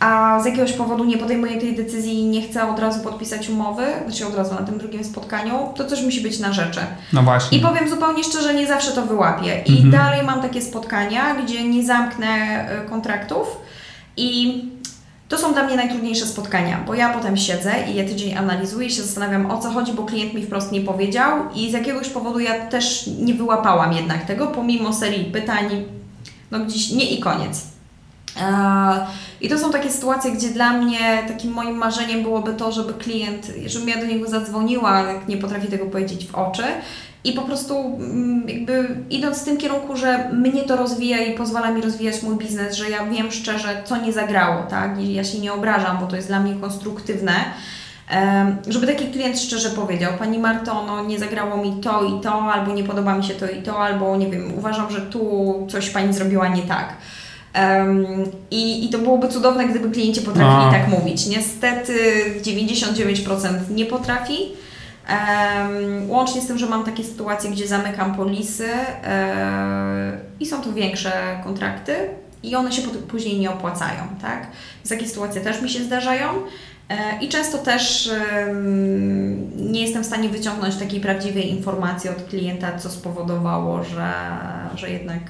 [0.00, 3.84] a z jakiegoś powodu nie podejmuje tej decyzji i nie chce od razu podpisać umowy,
[4.06, 6.80] znaczy od razu na tym drugim spotkaniu, to coś musi być na rzeczy.
[7.12, 7.58] No właśnie.
[7.58, 9.62] I powiem zupełnie szczerze, nie zawsze to wyłapię.
[9.66, 9.90] I mhm.
[9.90, 13.46] dalej mam takie spotkania, gdzie nie zamknę e, kontraktów
[14.16, 14.62] i
[15.32, 19.02] to są dla mnie najtrudniejsze spotkania, bo ja potem siedzę i je tydzień analizuję, się
[19.02, 22.66] zastanawiam o co chodzi, bo klient mi wprost nie powiedział i z jakiegoś powodu ja
[22.66, 25.84] też nie wyłapałam jednak tego, pomimo serii pytań,
[26.50, 27.62] no gdzieś nie i koniec.
[29.40, 33.52] I to są takie sytuacje, gdzie dla mnie takim moim marzeniem byłoby to, żeby klient,
[33.66, 36.64] żebym ja do niego zadzwoniła, jak nie potrafi tego powiedzieć w oczy
[37.24, 41.70] i po prostu mm, jakby idąc w tym kierunku, że mnie to rozwija i pozwala
[41.70, 45.00] mi rozwijać mój biznes, że ja wiem szczerze, co nie zagrało, tak?
[45.00, 47.32] I ja się nie obrażam, bo to jest dla mnie konstruktywne.
[48.68, 52.72] Żeby taki klient szczerze powiedział, Pani Marto, no nie zagrało mi to i to, albo
[52.72, 56.14] nie podoba mi się to i to, albo nie wiem, uważam, że tu coś Pani
[56.14, 56.96] zrobiła nie tak.
[57.54, 58.06] Um,
[58.50, 60.70] i, I to byłoby cudowne, gdyby klienci potrafili A.
[60.70, 61.26] tak mówić.
[61.26, 61.94] Niestety
[62.42, 64.34] 99% nie potrafi.
[65.08, 70.72] Um, łącznie z tym, że mam takie sytuacje, gdzie zamykam polisy um, i są to
[70.72, 71.12] większe
[71.44, 71.94] kontrakty
[72.42, 74.46] i one się później nie opłacają, tak?
[74.88, 76.28] Takie sytuacje też mi się zdarzają
[76.88, 78.10] e, i często też
[79.56, 84.12] nie jestem w stanie wyciągnąć takiej prawdziwej informacji od klienta, co spowodowało, że,
[84.76, 85.20] że jednak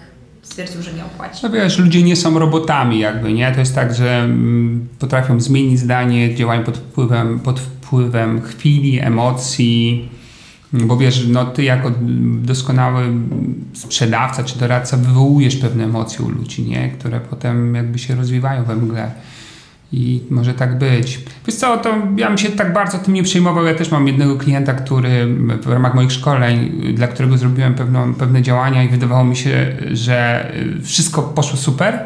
[0.43, 1.41] stwierdził, że nie opłaci.
[1.43, 3.53] No wiesz, ludzie nie są robotami jakby, nie?
[3.53, 7.72] To jest tak, że mm, potrafią zmienić zdanie, działają pod wpływem, pod wpływem
[8.43, 10.09] chwili, emocji,
[10.73, 11.93] bo wiesz, no ty jako
[12.43, 13.05] doskonały
[13.73, 16.91] sprzedawca czy doradca wywołujesz pewne emocje u ludzi, nie?
[16.91, 19.11] Które potem jakby się rozwijają we mgle.
[19.93, 21.21] I może tak być.
[21.47, 23.65] Wiesz co, to ja bym się tak bardzo tym nie przejmował.
[23.65, 25.27] Ja też mam jednego klienta, który
[25.63, 30.53] w ramach moich szkoleń, dla którego zrobiłem pewną, pewne działania i wydawało mi się, że
[30.83, 32.01] wszystko poszło super,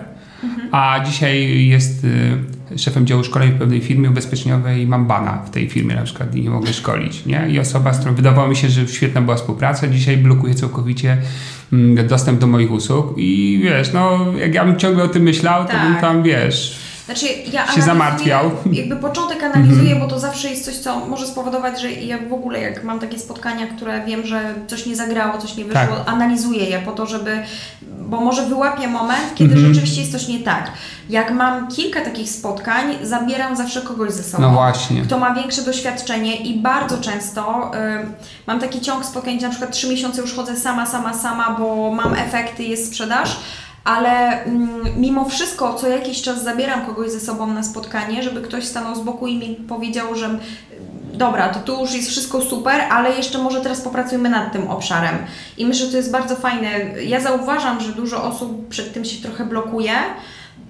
[0.44, 0.68] mhm.
[0.72, 5.50] a dzisiaj jest y, szefem działu szkoleń w pewnej firmie ubezpieczeniowej i mam bana w
[5.50, 7.26] tej firmie na przykład i nie mogę szkolić.
[7.26, 7.48] Nie?
[7.50, 11.16] I osoba, z którą wydawało mi się, że świetna była współpraca, dzisiaj blokuje całkowicie
[11.72, 15.64] mm, dostęp do moich usług i wiesz, no jak ja bym ciągle o tym myślał,
[15.64, 15.82] to tak.
[15.82, 18.50] bym tam, wiesz Znaczy, ja się zamartwiał.
[18.72, 22.60] Jakby początek analizuję, bo to zawsze jest coś, co może spowodować, że ja w ogóle
[22.60, 26.08] jak mam takie spotkania, które wiem, że coś nie zagrało, coś nie wyszło, tak.
[26.08, 27.42] analizuję je po to, żeby,
[27.82, 29.74] bo może wyłapię moment, kiedy mhm.
[29.74, 30.70] rzeczywiście jest coś nie tak.
[31.10, 35.02] Jak mam kilka takich spotkań, zabieram zawsze kogoś ze sobą, no właśnie.
[35.02, 38.06] kto ma większe doświadczenie i bardzo często y,
[38.46, 41.92] mam taki ciąg spotkań, gdzie na przykład trzy miesiące już chodzę sama, sama, sama, bo
[41.92, 43.36] mam efekty, jest sprzedaż,
[43.86, 48.64] ale mm, mimo wszystko co jakiś czas zabieram kogoś ze sobą na spotkanie, żeby ktoś
[48.64, 50.40] stanął z boku i mi powiedział, że mm,
[51.12, 55.16] dobra, to tu już jest wszystko super, ale jeszcze może teraz popracujmy nad tym obszarem.
[55.58, 56.68] I myślę, że to jest bardzo fajne.
[57.04, 59.92] Ja zauważam, że dużo osób przed tym się trochę blokuje.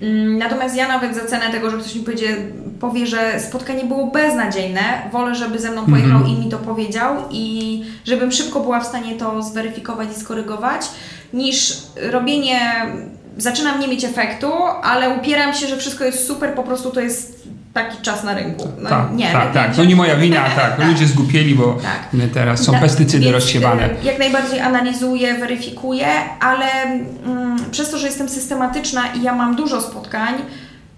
[0.00, 2.36] Mm, natomiast ja nawet za cenę tego, że ktoś mi powie,
[2.80, 4.80] powie, że spotkanie było beznadziejne,
[5.12, 6.38] wolę, żeby ze mną pojechał mm -hmm.
[6.38, 10.82] i mi to powiedział i żebym szybko była w stanie to zweryfikować i skorygować,
[11.32, 11.76] niż
[12.10, 12.60] robienie,
[13.36, 14.52] zaczynam nie mieć efektu,
[14.82, 18.68] ale upieram się, że wszystko jest super, po prostu to jest taki czas na rynku.
[18.78, 19.76] No, tak, nie, tak, tak.
[19.76, 20.76] To nie moja wina, tak.
[20.76, 20.88] tak.
[20.88, 22.20] Ludzie zgupieli, bo tak.
[22.34, 23.88] teraz są pestycydy Więc, rozsiewane.
[24.02, 26.06] Jak najbardziej analizuję, weryfikuję,
[26.40, 30.34] ale mm, przez to, że jestem systematyczna i ja mam dużo spotkań,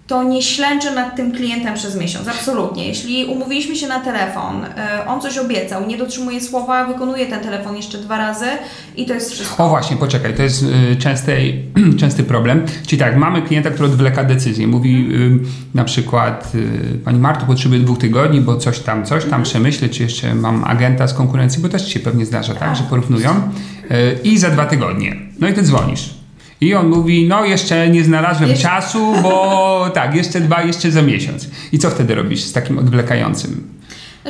[0.09, 2.27] to nie ślęczę nad tym klientem przez miesiąc.
[2.27, 2.87] Absolutnie.
[2.87, 7.75] Jeśli umówiliśmy się na telefon, e, on coś obiecał, nie dotrzymuje słowa, wykonuje ten telefon
[7.75, 8.45] jeszcze dwa razy
[8.95, 9.65] i to jest wszystko.
[9.65, 11.53] O właśnie, poczekaj, to jest y, częsty,
[11.99, 12.65] częsty problem.
[12.87, 14.67] Czyli tak, mamy klienta, który odwleka decyzję.
[14.67, 15.39] Mówi y,
[15.73, 19.43] na przykład y, Pani Marto, potrzebuję dwóch tygodni, bo coś tam, coś tam mhm.
[19.43, 22.75] przemyślę, czy jeszcze mam agenta z konkurencji, bo też Ci się pewnie zdarza, tak, tak
[22.75, 23.29] że porównują.
[24.23, 25.15] I za dwa tygodnie.
[25.39, 26.18] No i Ty dzwonisz.
[26.61, 28.63] I on mówi, no jeszcze nie znalazłem jeszcze...
[28.63, 31.49] czasu, bo tak, jeszcze dwa, jeszcze za miesiąc.
[31.71, 33.78] I co wtedy robisz z takim odwlekającym?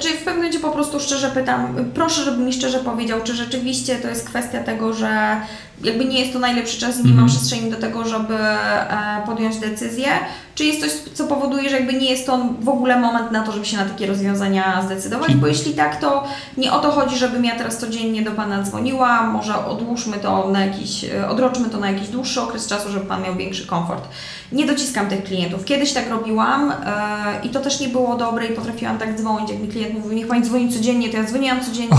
[0.02, 3.96] Znaczy w pewnym momencie po prostu szczerze pytam, proszę, żeby mi szczerze powiedział, czy rzeczywiście
[3.96, 5.42] to jest kwestia tego, że
[5.84, 7.28] jakby nie jest to najlepszy czas i nie mam mhm.
[7.28, 10.08] przestrzeni do tego, żeby e, podjąć decyzję,
[10.56, 13.52] czy jest coś, co powoduje, że jakby nie jest to w ogóle moment na to,
[13.52, 16.24] żeby się na takie rozwiązania zdecydować, bo jeśli tak, to
[16.58, 20.66] nie o to chodzi, żebym ja teraz codziennie do Pana dzwoniła, może odłóżmy to na
[20.66, 24.08] jakiś, odroczmy to na jakiś dłuższy okres czasu, żeby Pan miał większy komfort.
[24.52, 25.66] Nie dociskam tych klientów.
[25.66, 26.76] Kiedyś tak robiłam e,
[27.44, 30.28] i to też nie było dobre i potrafiłam tak dzwonić, jak mi klient mówił, niech
[30.28, 31.98] Pani dzwoni codziennie, to ja dzwoniłam codziennie.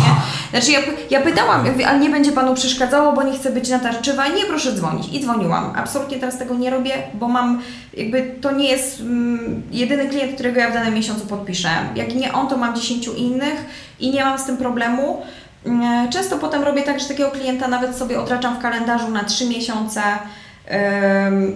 [0.50, 0.78] Znaczy ja,
[1.10, 4.44] ja pytałam, ja mówię, ale nie będzie Panu przeszkadzało, bo nie chcę być natarczywa, nie
[4.44, 5.12] proszę dzwonić.
[5.12, 5.72] I dzwoniłam.
[5.76, 7.62] Absolutnie teraz tego nie robię, bo mam
[7.94, 11.68] jakby to nie jest mm, jedyny klient, którego ja w danym miesiącu podpiszę.
[11.94, 13.64] Jak nie on, to mam 10 innych
[14.00, 15.22] i nie mam z tym problemu.
[15.66, 19.48] Mm, często potem robię tak, że takiego klienta nawet sobie odraczam w kalendarzu na 3
[19.48, 20.02] miesiące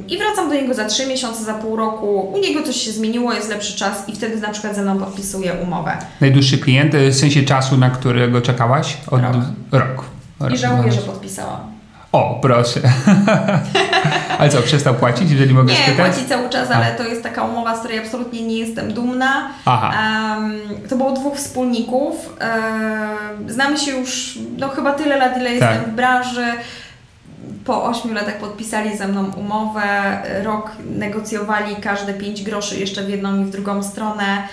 [0.09, 2.21] i wracam do niego za 3 miesiące, za pół roku.
[2.21, 5.53] U niego coś się zmieniło, jest lepszy czas i wtedy na przykład ze mną podpisuje
[5.53, 5.97] umowę.
[6.21, 8.97] Najdłuższy klient w sensie czasu, na którego czekałaś?
[9.11, 9.21] Od...
[9.23, 9.35] Rok.
[9.73, 10.05] rok.
[10.53, 11.75] I żałuję, że podpisałam.
[12.15, 12.81] O, proszę.
[14.39, 15.99] ale co, przestał płacić, jeżeli mogę nie, spytać?
[15.99, 16.97] Nie, płaci cały czas, ale A.
[16.97, 19.51] to jest taka umowa, z której absolutnie nie jestem dumna.
[19.65, 19.93] Aha.
[20.37, 22.37] Um, to było dwóch wspólników.
[22.41, 25.75] Um, znamy się już no, chyba tyle lat, ile tak.
[25.75, 26.47] jestem w branży.
[27.65, 29.83] Po ośmiu latach podpisali ze mną umowę.
[30.43, 34.49] Rok negocjowali każde pięć groszy jeszcze w jedną i w drugą stronę.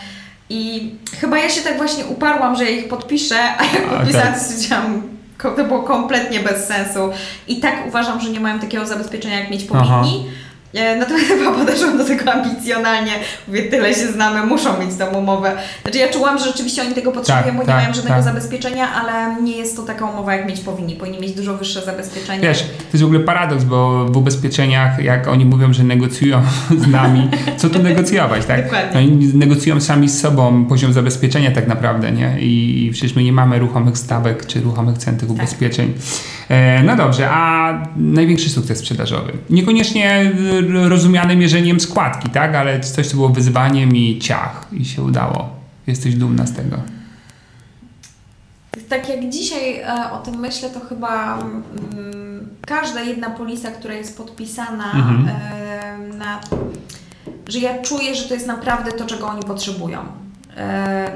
[0.50, 5.02] I chyba ja się tak właśnie uparłam, że ja ich podpiszę, a jak podpisałam, stwierdziłam,
[5.38, 7.00] to było kompletnie bez sensu.
[7.48, 10.26] I tak uważam, że nie mają takiego zabezpieczenia, jak mieć powinni.
[10.28, 10.36] Aha.
[10.74, 13.12] E, natomiast chyba podeszłam do tego ambicjonalnie.
[13.48, 15.52] Mówię, tyle się znamy, muszą mieć tą umowę.
[15.82, 18.24] Znaczy ja czułam, że rzeczywiście oni tego potrzebują, tak, bo nie tak, mają żadnego tak.
[18.24, 20.96] zabezpieczenia, ale nie jest to taka umowa, jak mieć powinni.
[20.96, 22.42] Powinni mieć dużo wyższe zabezpieczenie.
[22.42, 26.42] Wiesz, to jest w ogóle paradoks, bo w ubezpieczeniach, jak oni mówią, że negocjują
[26.84, 28.64] z nami, co tu negocjować, tak?
[28.64, 29.00] Dokładnie.
[29.00, 32.40] Oni negocjują sami z sobą poziom zabezpieczenia tak naprawdę, nie?
[32.40, 35.38] I, i przecież my nie mamy ruchomych stawek czy ruchomych cen tych tak.
[35.38, 35.94] ubezpieczeń.
[36.52, 39.34] E, no dobrze, a największy sukces sprzedażowy?
[39.50, 40.32] Niekoniecznie
[40.90, 42.56] rozumiane mierzeniem składki, tak?
[42.56, 45.50] Ale coś, co było wyzwaniem i ciach i się udało.
[45.88, 46.78] Jesteś dumna z tego.
[48.90, 54.18] Tak jak dzisiaj e, o tym myślę, to chyba mm, każda jedna polisa, która jest
[54.18, 55.30] podpisana mhm.
[55.30, 56.40] e, na
[57.48, 60.06] że ja czuję, że to jest naprawdę to, czego oni potrzebują e,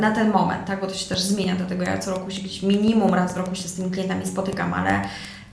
[0.02, 0.82] na ten moment, tak?
[0.82, 3.56] bo to się też zmienia, dlatego ja co roku się gdzieś minimum raz w roku
[3.56, 5.02] się z tymi klientami spotykam, ale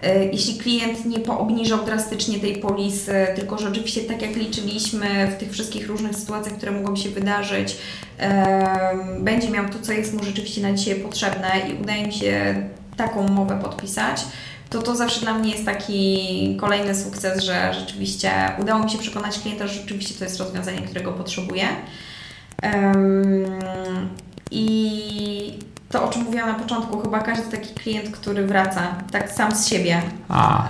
[0.03, 5.35] E, jeśli klient nie poobniżał drastycznie tej polisy, tylko że oczywiście tak jak liczyliśmy w
[5.35, 7.77] tych wszystkich różnych sytuacjach, które mogą się wydarzyć,
[9.21, 12.55] będzie miał to, co jest mu rzeczywiście na dzisiaj potrzebne i udaje mi się
[12.97, 14.25] taką umowę podpisać,
[14.71, 18.31] to to zawsze dla mnie jest taki kolejny sukces, że rzeczywiście
[18.61, 21.65] udało mi się przekonać klienta, że rzeczywiście to jest rozwiązanie, którego potrzebuje.
[24.51, 25.59] I
[25.93, 29.69] to, o czym mówiłam na początku, chyba każdy taki klient, który wraca tak sam z
[29.69, 30.03] siebie.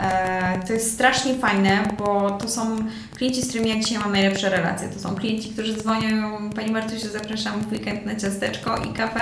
[0.00, 2.76] E, to jest strasznie fajne, bo to są
[3.16, 4.88] klienci, z którymi ja dzisiaj mam najlepsze relacje.
[4.88, 9.20] To są klienci, którzy dzwonią, Pani Martusiu, zapraszam w weekend na ciasteczko i kawę.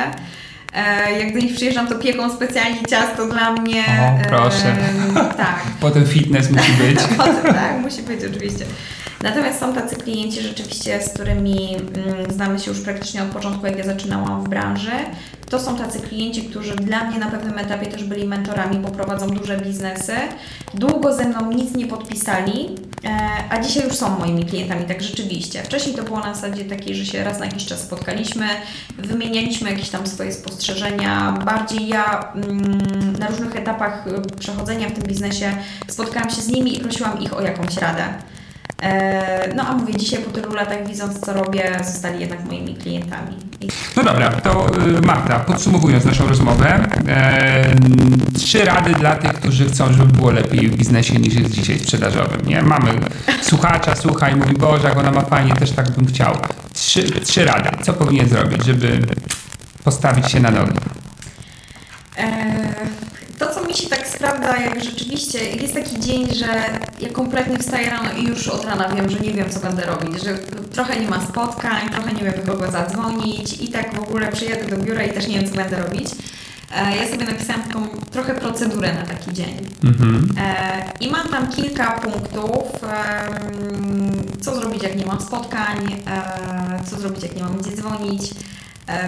[0.75, 3.85] E, jak do nich przyjeżdżam, to pieką specjalnie ciasto dla mnie.
[3.85, 4.77] O, proszę.
[5.17, 5.63] E, tak.
[5.81, 6.99] Potem fitness musi być.
[7.17, 8.65] Potem, tak, musi być oczywiście.
[9.23, 13.79] Natomiast są tacy klienci rzeczywiście, z którymi mm, znamy się już praktycznie od początku, jak
[13.79, 14.91] ja zaczynałam w branży.
[15.51, 19.27] To są tacy klienci, którzy dla mnie na pewnym etapie też byli mentorami, bo prowadzą
[19.31, 20.13] duże biznesy.
[20.75, 22.69] Długo ze mną nic nie podpisali,
[23.05, 23.11] e,
[23.51, 25.63] a dzisiaj już są moimi klientami, tak rzeczywiście.
[25.63, 28.47] Wcześniej to było na zasadzie takiej, że się raz na jakiś czas spotkaliśmy,
[28.99, 31.33] wymienialiśmy jakieś tam swoje spostrzeżenia.
[31.45, 35.53] Bardziej ja mm, na różnych etapach y, przechodzenia w tym biznesie
[35.89, 38.05] spotkałam się z nimi i prosiłam ich o jakąś radę.
[38.83, 43.37] E, no a mówię, dzisiaj po tylu latach widząc co robię, zostali jednak moimi klientami.
[43.97, 44.67] No dobra, to
[44.99, 47.75] y, Marta, podsumowując naszą rozmowę, e,
[48.39, 52.47] trzy rady dla tych, którzy chcą, żeby było lepiej w biznesie niż jest dzisiaj sprzedażowym.
[52.47, 52.63] Nie?
[52.63, 52.91] Mamy
[53.43, 56.37] słuchacza, słucha i mówi, Boże, jak ona ma fajnie, też tak bym chciał.
[56.73, 57.69] Trzy, trzy rady.
[57.83, 59.07] Co powinien zrobić, żeby
[59.85, 60.79] postawić się na nogi?
[62.19, 62.75] E,
[63.41, 66.47] to, co mi się tak sprawdza, jak rzeczywiście jest taki dzień, że
[67.01, 70.23] ja kompletnie wstaję rano i już od rana wiem, że nie wiem, co będę robić,
[70.25, 70.39] że
[70.73, 74.77] trochę nie ma spotkań, trochę nie wiem, do kogo zadzwonić i tak w ogóle przyjadę
[74.77, 76.09] do biura i też nie wiem, co będę robić.
[76.77, 79.69] E, ja sobie napisałam taką trochę procedurę na taki dzień.
[79.85, 80.29] Mhm.
[80.39, 82.65] E, I mam tam kilka punktów,
[84.41, 88.31] co zrobić, jak nie mam spotkań, e, co zrobić, jak nie mam gdzie dzwonić,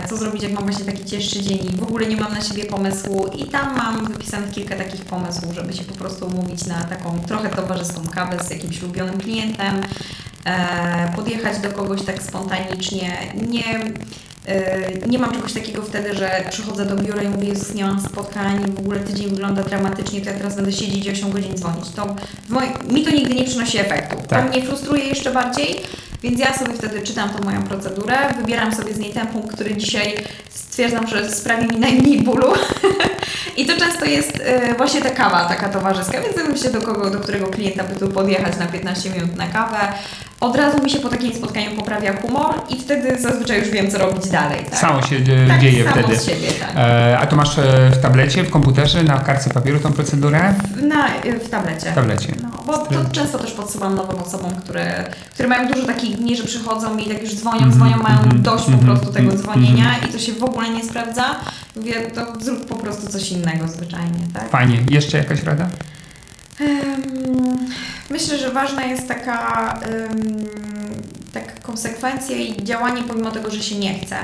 [0.09, 2.65] co zrobić, jak mam właśnie taki cięższy dzień i w ogóle nie mam na siebie
[2.65, 3.27] pomysłu.
[3.39, 7.49] I tam mam wypisanych kilka takich pomysłów, żeby się po prostu umówić na taką trochę
[7.49, 9.81] towarzyską kawę z jakimś ulubionym klientem,
[10.45, 13.19] e, podjechać do kogoś tak spontanicznie.
[13.49, 13.81] Nie,
[14.47, 18.01] e, nie mam czegoś takiego wtedy, że przychodzę do biura i mówię, Jezus, nie mam
[18.01, 21.91] spotkań, w ogóle tydzień wygląda dramatycznie, to ja teraz będę siedzieć i 8 godzin dzwonić.
[21.91, 22.17] To
[22.93, 24.17] mi to nigdy nie przynosi efektu.
[24.29, 24.43] Tak.
[24.43, 25.81] To mnie frustruje jeszcze bardziej,
[26.23, 29.77] więc ja sobie wtedy czytam tą moją procedurę, wybieram sobie z niej ten punkt, który
[29.77, 30.15] dzisiaj
[30.51, 32.53] stwierdzam, że sprawi mi najmniej bólu.
[33.57, 37.11] I to często jest y, właśnie ta kawa taka towarzyska, więc ja myślę, do kogo,
[37.11, 39.93] do którego klienta by tu podjechać na 15 minut na kawę.
[40.43, 43.99] Od razu mi się po takim spotkaniu poprawia humor i wtedy zazwyczaj już wiem, co
[43.99, 44.65] robić dalej.
[44.71, 44.79] Tak?
[44.79, 45.17] Samo się
[45.49, 46.19] tak, dzieje samo wtedy.
[46.19, 46.71] Z siebie, tak.
[46.77, 50.55] e, a to masz e, w tablecie, w komputerze, na kartce papieru tą procedurę?
[50.77, 51.09] W, na,
[51.45, 51.93] w tablecie.
[51.93, 52.35] W tablecie.
[52.43, 56.45] No, bo to często też podsyłam nowym osobom, które, które mają dużo takich dni, że
[56.45, 58.91] przychodzą i tak już dzwonią, mm -hmm, dzwonią, mają mm -hmm, dość mm -hmm, po
[58.91, 60.11] mhm, prostu tego mhm, dzwonienia mhm.
[60.11, 61.25] i to się w ogóle nie sprawdza.
[61.77, 64.51] Mówię, to zrób po prostu coś innego zwyczajnie, tak?
[64.51, 64.79] Fajnie.
[64.91, 65.69] Jeszcze jakaś rada?
[68.11, 69.81] Myślę, że ważna jest taka,
[71.33, 74.17] taka konsekwencja i działanie pomimo tego, że się nie chce.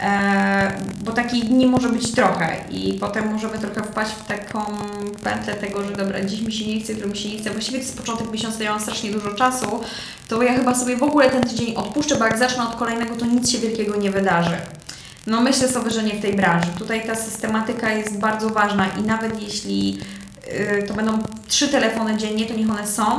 [0.00, 0.72] E,
[1.04, 4.60] bo takich dni może być trochę i potem możemy trochę wpaść w taką
[5.24, 7.50] pętlę tego, że dobra, dziś mi się nie chce, jutro mi się nie chce.
[7.50, 9.80] Właściwie to jest początek miesiąca, ja mam strasznie dużo czasu,
[10.28, 13.26] to ja chyba sobie w ogóle ten tydzień odpuszczę, bo jak zacznę od kolejnego, to
[13.26, 14.56] nic się wielkiego nie wydarzy.
[15.26, 16.68] No myślę sobie, że nie w tej branży.
[16.78, 19.98] Tutaj ta systematyka jest bardzo ważna i nawet jeśli
[20.88, 21.18] to będą
[21.48, 23.18] trzy telefony dziennie, to niech one są,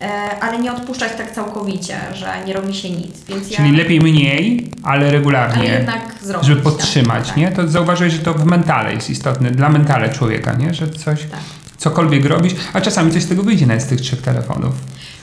[0.00, 0.06] e,
[0.40, 3.24] ale nie odpuszczać tak całkowicie, że nie robi się nic.
[3.28, 3.78] Więc Czyli ja...
[3.78, 7.52] lepiej mniej, ale regularnie, ale jednak zrobić, żeby tak, podtrzymać, tak, nie?
[7.52, 10.74] To zauważyłeś, że to w mentale jest istotne, dla mentale człowieka, nie?
[10.74, 11.40] Że coś, tak.
[11.76, 14.72] cokolwiek robisz, a czasami coś z tego wyjdzie nawet z tych trzech telefonów.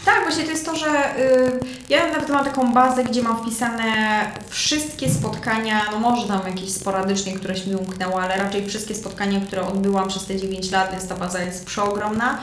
[0.08, 3.86] Tak, właśnie to jest to, że y, ja nawet mam taką bazę, gdzie mam wpisane
[4.50, 9.62] wszystkie spotkania, no może tam jakieś sporadycznie któreś mi umknęło, ale raczej wszystkie spotkania, które
[9.62, 12.42] odbyłam przez te 9 lat, więc ta baza jest przeogromna.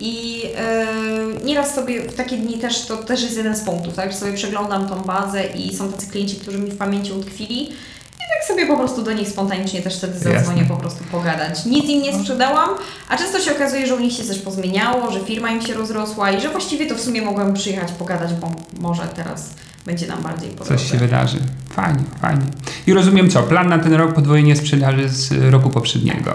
[0.00, 4.12] I yy, nieraz sobie w takie dni też, to też jest jeden z punktów, tak,
[4.12, 7.72] że sobie przeglądam tą bazę i są tacy klienci, którzy mi w pamięci utkwili
[8.28, 11.64] tak sobie po prostu do nich spontanicznie też wtedy zadzwonię po prostu pogadać.
[11.66, 12.70] Nic im nie sprzedałam,
[13.08, 16.30] a często się okazuje, że u nich się coś pozmieniało, że firma im się rozrosła
[16.30, 18.50] i że właściwie to w sumie mogłem przyjechać pogadać, bo
[18.80, 19.50] może teraz
[19.86, 21.38] będzie nam bardziej po Coś się wydarzy.
[21.70, 22.42] Fajnie, fajnie.
[22.86, 26.34] I rozumiem co, plan na ten rok podwojenie sprzedaży z roku poprzedniego.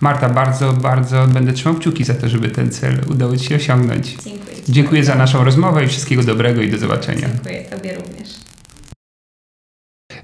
[0.00, 4.16] Marta, bardzo, bardzo będę trzymał kciuki za to, żeby ten cel udało Ci się osiągnąć.
[4.24, 4.56] Dziękuję.
[4.68, 7.28] Dziękuję za naszą rozmowę i wszystkiego dobrego i do zobaczenia.
[7.28, 8.28] Dziękuję Tobie również.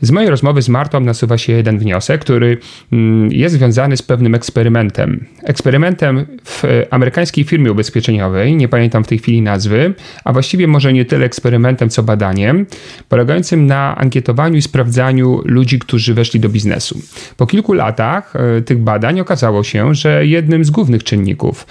[0.03, 2.59] Z mojej rozmowy z Martą nasuwa się jeden wniosek, który
[2.93, 5.27] mm, jest związany z pewnym eksperymentem.
[5.43, 9.95] Eksperymentem w amerykańskiej firmie ubezpieczeniowej, nie pamiętam w tej chwili nazwy,
[10.25, 12.67] a właściwie może nie tyle eksperymentem, co badaniem,
[13.09, 17.01] polegającym na ankietowaniu i sprawdzaniu ludzi, którzy weszli do biznesu.
[17.37, 21.67] Po kilku latach e, tych badań okazało się, że jednym z głównych czynników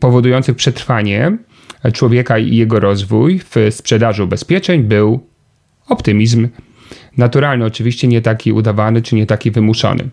[0.00, 1.38] powodujących przetrwanie
[1.92, 5.26] człowieka i jego rozwój w sprzedaży ubezpieczeń był
[5.88, 6.48] optymizm
[7.16, 10.08] naturalny, oczywiście nie taki udawany czy nie taki wymuszony.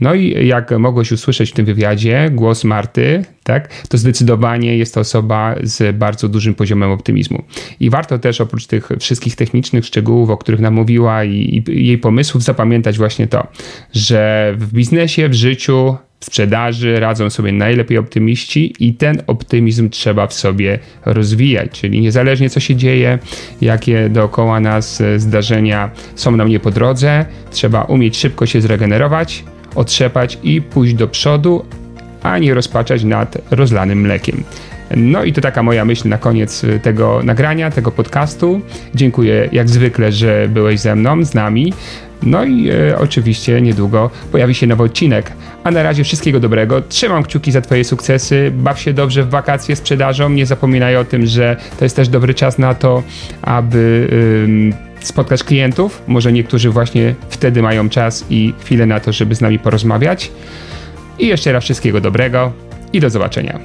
[0.00, 5.00] No i jak mogłeś usłyszeć w tym wywiadzie, głos Marty, tak, to zdecydowanie jest to
[5.00, 7.44] osoba z bardzo dużym poziomem optymizmu.
[7.80, 11.98] I warto też oprócz tych wszystkich technicznych szczegółów, o których nam mówiła i, i jej
[11.98, 13.46] pomysłów, zapamiętać właśnie to,
[13.92, 20.34] że w biznesie, w życiu sprzedaży radzą sobie najlepiej optymiści i ten optymizm trzeba w
[20.34, 23.18] sobie rozwijać, czyli niezależnie co się dzieje,
[23.60, 29.44] jakie dookoła nas zdarzenia są nam nie po drodze, trzeba umieć szybko się zregenerować,
[29.74, 31.64] otrzepać i pójść do przodu,
[32.22, 34.44] a nie rozpaczać nad rozlanym mlekiem.
[34.96, 38.60] No i to taka moja myśl na koniec tego nagrania, tego podcastu.
[38.94, 41.72] Dziękuję jak zwykle, że byłeś ze mną, z nami.
[42.22, 45.32] No i e, oczywiście niedługo pojawi się nowy odcinek.
[45.64, 46.82] A na razie wszystkiego dobrego.
[46.88, 48.52] Trzymam kciuki za Twoje sukcesy.
[48.54, 50.30] Baw się dobrze w wakacje sprzedażą.
[50.30, 53.02] Nie zapominaj o tym, że to jest też dobry czas na to,
[53.42, 54.08] aby
[55.00, 56.02] spotkać klientów.
[56.06, 60.30] Może niektórzy właśnie wtedy mają czas i chwilę na to, żeby z nami porozmawiać.
[61.18, 62.52] I jeszcze raz wszystkiego dobrego
[62.92, 63.58] i do zobaczenia.